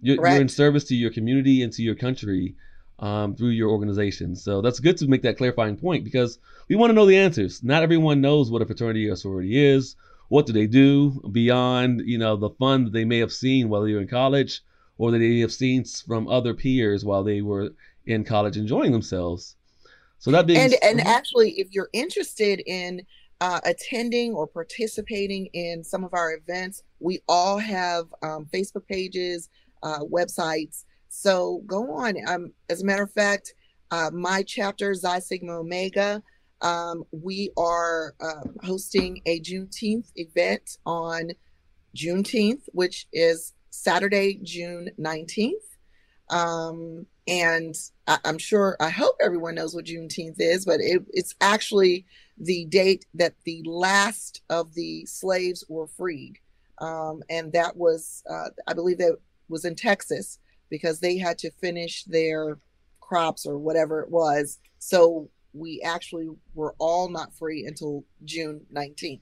you're, 0.00 0.16
you're 0.16 0.40
in 0.40 0.48
service 0.48 0.84
to 0.84 0.96
your 0.96 1.10
community 1.10 1.62
and 1.62 1.72
to 1.74 1.82
your 1.82 1.94
country 1.94 2.56
um, 2.98 3.34
through 3.34 3.50
your 3.50 3.70
organization. 3.70 4.36
So 4.36 4.60
that's 4.60 4.80
good 4.80 4.96
to 4.98 5.06
make 5.06 5.22
that 5.22 5.38
clarifying 5.38 5.76
point 5.76 6.04
because 6.04 6.38
we 6.68 6.76
want 6.76 6.90
to 6.90 6.94
know 6.94 7.06
the 7.06 7.16
answers. 7.16 7.62
Not 7.62 7.82
everyone 7.82 8.20
knows 8.20 8.50
what 8.50 8.62
a 8.62 8.66
fraternity 8.66 9.08
or 9.08 9.16
sorority 9.16 9.56
is. 9.64 9.96
What 10.28 10.46
do 10.46 10.52
they 10.52 10.66
do 10.66 11.20
beyond 11.30 12.02
you 12.06 12.18
know 12.18 12.36
the 12.36 12.50
fun 12.50 12.84
that 12.84 12.92
they 12.92 13.04
may 13.04 13.18
have 13.18 13.32
seen 13.32 13.68
while 13.68 13.82
they 13.82 13.92
were 13.92 14.00
in 14.00 14.08
college, 14.08 14.62
or 14.98 15.10
that 15.10 15.18
they 15.18 15.38
have 15.40 15.52
seen 15.52 15.84
from 15.84 16.26
other 16.28 16.54
peers 16.54 17.04
while 17.04 17.22
they 17.22 17.40
were 17.42 17.70
in 18.06 18.24
college 18.24 18.56
enjoying 18.56 18.92
themselves. 18.92 19.56
So 20.22 20.30
that 20.30 20.46
being 20.46 20.60
and 20.60 20.76
and 20.84 21.00
actually, 21.00 21.58
if 21.58 21.72
you're 21.72 21.88
interested 21.92 22.62
in 22.64 23.02
uh, 23.40 23.58
attending 23.64 24.34
or 24.34 24.46
participating 24.46 25.46
in 25.46 25.82
some 25.82 26.04
of 26.04 26.14
our 26.14 26.34
events, 26.34 26.84
we 27.00 27.18
all 27.26 27.58
have 27.58 28.04
um, 28.22 28.46
Facebook 28.54 28.86
pages, 28.86 29.48
uh, 29.82 29.98
websites. 29.98 30.84
So 31.08 31.64
go 31.66 31.90
on. 31.90 32.14
Um, 32.28 32.52
as 32.70 32.82
a 32.82 32.84
matter 32.84 33.02
of 33.02 33.10
fact, 33.10 33.54
uh, 33.90 34.12
my 34.12 34.44
chapter, 34.44 34.94
Xi 34.94 35.18
Sigma 35.18 35.58
Omega, 35.58 36.22
um, 36.60 37.02
we 37.10 37.50
are 37.56 38.14
uh, 38.20 38.44
hosting 38.62 39.22
a 39.26 39.40
Juneteenth 39.40 40.12
event 40.14 40.78
on 40.86 41.32
Juneteenth, 41.96 42.62
which 42.66 43.08
is 43.12 43.54
Saturday, 43.70 44.38
June 44.44 44.88
19th. 45.00 45.71
Um, 46.32 47.06
and 47.28 47.74
I, 48.08 48.18
am 48.24 48.38
sure, 48.38 48.76
I 48.80 48.88
hope 48.90 49.16
everyone 49.22 49.54
knows 49.54 49.74
what 49.74 49.84
Juneteenth 49.84 50.40
is, 50.40 50.64
but 50.64 50.80
it, 50.80 51.02
it's 51.10 51.34
actually 51.40 52.06
the 52.38 52.64
date 52.64 53.04
that 53.14 53.34
the 53.44 53.62
last 53.64 54.42
of 54.50 54.74
the 54.74 55.06
slaves 55.06 55.64
were 55.68 55.86
freed. 55.86 56.38
Um, 56.78 57.22
and 57.30 57.52
that 57.52 57.76
was, 57.76 58.24
uh, 58.28 58.48
I 58.66 58.72
believe 58.72 58.98
that 58.98 59.18
was 59.48 59.64
in 59.64 59.76
Texas 59.76 60.38
because 60.70 60.98
they 60.98 61.18
had 61.18 61.38
to 61.38 61.50
finish 61.50 62.02
their 62.04 62.58
crops 63.00 63.46
or 63.46 63.58
whatever 63.58 64.00
it 64.00 64.10
was. 64.10 64.58
So 64.78 65.28
we 65.52 65.82
actually 65.84 66.28
were 66.54 66.74
all 66.78 67.08
not 67.08 67.36
free 67.36 67.66
until 67.66 68.04
June 68.24 68.62
19th. 68.74 69.20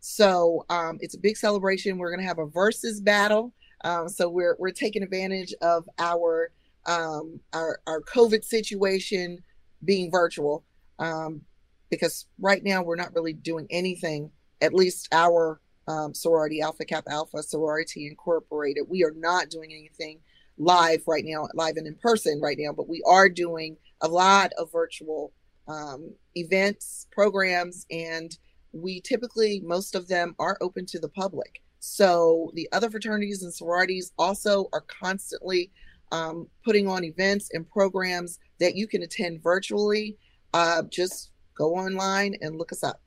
So 0.00 0.64
um, 0.70 0.98
it's 1.00 1.14
a 1.14 1.20
big 1.20 1.36
celebration. 1.36 1.98
We're 1.98 2.10
going 2.10 2.22
to 2.22 2.26
have 2.26 2.38
a 2.38 2.46
versus 2.46 3.00
battle. 3.00 3.52
Um, 3.84 4.08
so 4.08 4.28
we're 4.28 4.56
we're 4.58 4.70
taking 4.70 5.02
advantage 5.02 5.54
of 5.62 5.88
our 5.98 6.50
um, 6.86 7.40
our, 7.52 7.80
our 7.86 8.00
COVID 8.00 8.44
situation 8.44 9.42
being 9.84 10.10
virtual 10.10 10.64
um, 10.98 11.42
because 11.90 12.26
right 12.40 12.62
now 12.64 12.82
we're 12.82 12.96
not 12.96 13.14
really 13.14 13.32
doing 13.32 13.66
anything, 13.70 14.30
at 14.60 14.74
least 14.74 15.08
our 15.12 15.60
um, 15.86 16.14
sorority, 16.14 16.60
Alpha 16.60 16.84
Kappa 16.84 17.10
Alpha 17.10 17.42
Sorority 17.42 18.06
Incorporated. 18.06 18.84
We 18.88 19.04
are 19.04 19.14
not 19.16 19.50
doing 19.50 19.72
anything 19.72 20.20
live 20.58 21.02
right 21.06 21.24
now, 21.24 21.46
live 21.54 21.76
and 21.76 21.86
in 21.86 21.94
person 21.94 22.40
right 22.40 22.56
now, 22.58 22.72
but 22.72 22.88
we 22.88 23.02
are 23.06 23.28
doing 23.28 23.76
a 24.00 24.08
lot 24.08 24.52
of 24.58 24.72
virtual 24.72 25.32
um, 25.68 26.12
events, 26.34 27.06
programs, 27.10 27.86
and 27.90 28.36
we 28.72 29.00
typically, 29.00 29.60
most 29.64 29.94
of 29.94 30.08
them 30.08 30.34
are 30.38 30.58
open 30.60 30.84
to 30.86 30.98
the 30.98 31.08
public. 31.08 31.62
So 31.80 32.50
the 32.54 32.68
other 32.72 32.90
fraternities 32.90 33.42
and 33.42 33.54
sororities 33.54 34.12
also 34.18 34.68
are 34.72 34.80
constantly 34.80 35.70
um, 36.10 36.48
putting 36.64 36.88
on 36.88 37.04
events 37.04 37.50
and 37.52 37.68
programs 37.68 38.38
that 38.60 38.74
you 38.74 38.86
can 38.86 39.02
attend 39.02 39.42
virtually. 39.42 40.16
Uh, 40.52 40.82
just 40.90 41.30
go 41.56 41.74
online 41.74 42.36
and 42.40 42.56
look 42.56 42.72
us 42.72 42.82
up. 42.82 43.00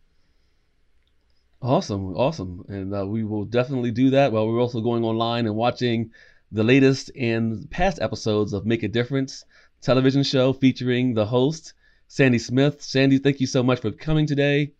Awesome, 1.61 2.15
awesome, 2.15 2.65
and 2.69 2.95
uh, 2.95 3.05
we 3.05 3.23
will 3.23 3.45
definitely 3.45 3.91
do 3.91 4.09
that. 4.11 4.31
While 4.31 4.47
we're 4.47 4.59
also 4.59 4.81
going 4.81 5.03
online 5.03 5.45
and 5.45 5.55
watching 5.55 6.11
the 6.51 6.63
latest 6.63 7.11
and 7.15 7.69
past 7.69 7.99
episodes 8.01 8.53
of 8.53 8.65
Make 8.65 8.83
a 8.83 8.87
Difference 8.87 9.45
television 9.81 10.23
show 10.23 10.53
featuring 10.53 11.13
the 11.13 11.25
host 11.25 11.73
Sandy 12.07 12.39
Smith. 12.39 12.81
Sandy, 12.81 13.19
thank 13.19 13.39
you 13.39 13.47
so 13.47 13.63
much 13.63 13.79
for 13.79 13.91
coming 13.91 14.25
today. 14.25 14.73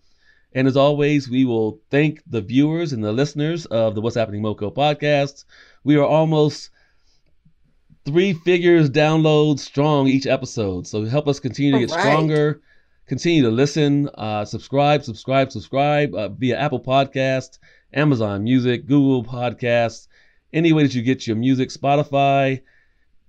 And 0.54 0.68
as 0.68 0.76
always, 0.76 1.30
we 1.30 1.46
will 1.46 1.80
thank 1.90 2.22
the 2.28 2.42
viewers 2.42 2.92
and 2.92 3.04
the 3.04 3.14
listeners 3.14 3.66
of 3.68 3.96
the 3.96 4.02
What's 4.02 4.18
Happening 4.18 4.42
Moco 4.42 4.70
podcast. 4.70 5.46
We 5.84 5.96
are 5.96 6.06
almost 6.06 6.72
three 8.06 8.34
figures 8.34 8.90
download 8.90 9.60
strong 9.60 10.08
each 10.08 10.26
episode. 10.26 10.88
So 10.88 11.06
help 11.06 11.28
us 11.28 11.40
continue 11.40 11.72
to 11.72 11.80
get 11.80 11.92
right. 11.92 12.02
stronger. 12.02 12.62
Continue 13.08 13.44
to 13.44 13.50
listen, 13.50 14.10
uh, 14.16 14.46
subscribe, 14.46 15.04
subscribe, 15.04 15.52
subscribe 15.52 16.14
uh, 16.16 16.30
via 16.30 16.58
Apple 16.58 16.80
Podcast, 16.80 17.60
Amazon 17.94 18.44
Music, 18.44 18.86
Google 18.88 19.24
Podcasts, 19.24 20.08
any 20.54 20.74
way 20.74 20.84
that 20.84 20.96
you 20.96 21.02
get 21.02 21.28
your 21.28 21.36
music, 21.36 21.70
Spotify. 21.70 22.62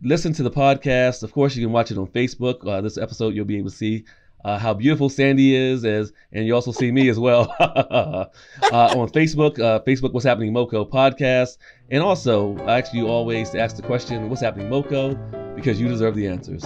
Listen 0.03 0.33
to 0.35 0.43
the 0.43 0.51
podcast. 0.51 1.23
Of 1.23 1.33
course, 1.33 1.55
you 1.55 1.65
can 1.65 1.73
watch 1.73 1.91
it 1.91 1.99
on 1.99 2.09
Facebook. 2.09 2.67
Uh, 2.67 2.81
this 2.81 2.99
episode, 2.99 3.35
you'll 3.35 3.45
be 3.45 3.59
able 3.59 3.71
to 3.71 3.77
see 3.77 4.05
uh, 4.45 4.59
how 4.59 4.75
beautiful 4.75 5.09
Sandy 5.09 5.55
is, 5.55 5.85
as 5.85 6.13
and 6.33 6.47
you 6.47 6.55
also 6.55 6.73
see 6.73 6.91
me 6.91 7.09
as 7.09 7.19
well 7.19 7.55
uh, 7.61 8.27
on 8.71 9.09
Facebook. 9.11 9.59
Uh, 9.59 9.81
Facebook, 9.81 10.13
what's 10.13 10.25
happening, 10.25 10.53
Moco 10.53 10.85
podcast, 10.85 11.59
and 11.91 12.03
also 12.03 12.57
I 12.67 12.81
ask 12.81 12.93
you 12.93 13.09
always 13.09 13.51
to 13.51 13.61
ask 13.61 13.77
the 13.77 13.83
question, 13.83 14.29
"What's 14.29 14.43
happening, 14.43 14.69
Moco?" 14.69 15.15
because 15.55 15.81
you 15.81 15.89
deserve 15.89 16.15
the 16.15 16.27
answers. 16.27 16.65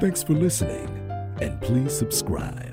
Thanks 0.00 0.22
for 0.22 0.34
listening, 0.34 0.88
and 1.40 1.60
please 1.60 1.96
subscribe. 1.96 2.71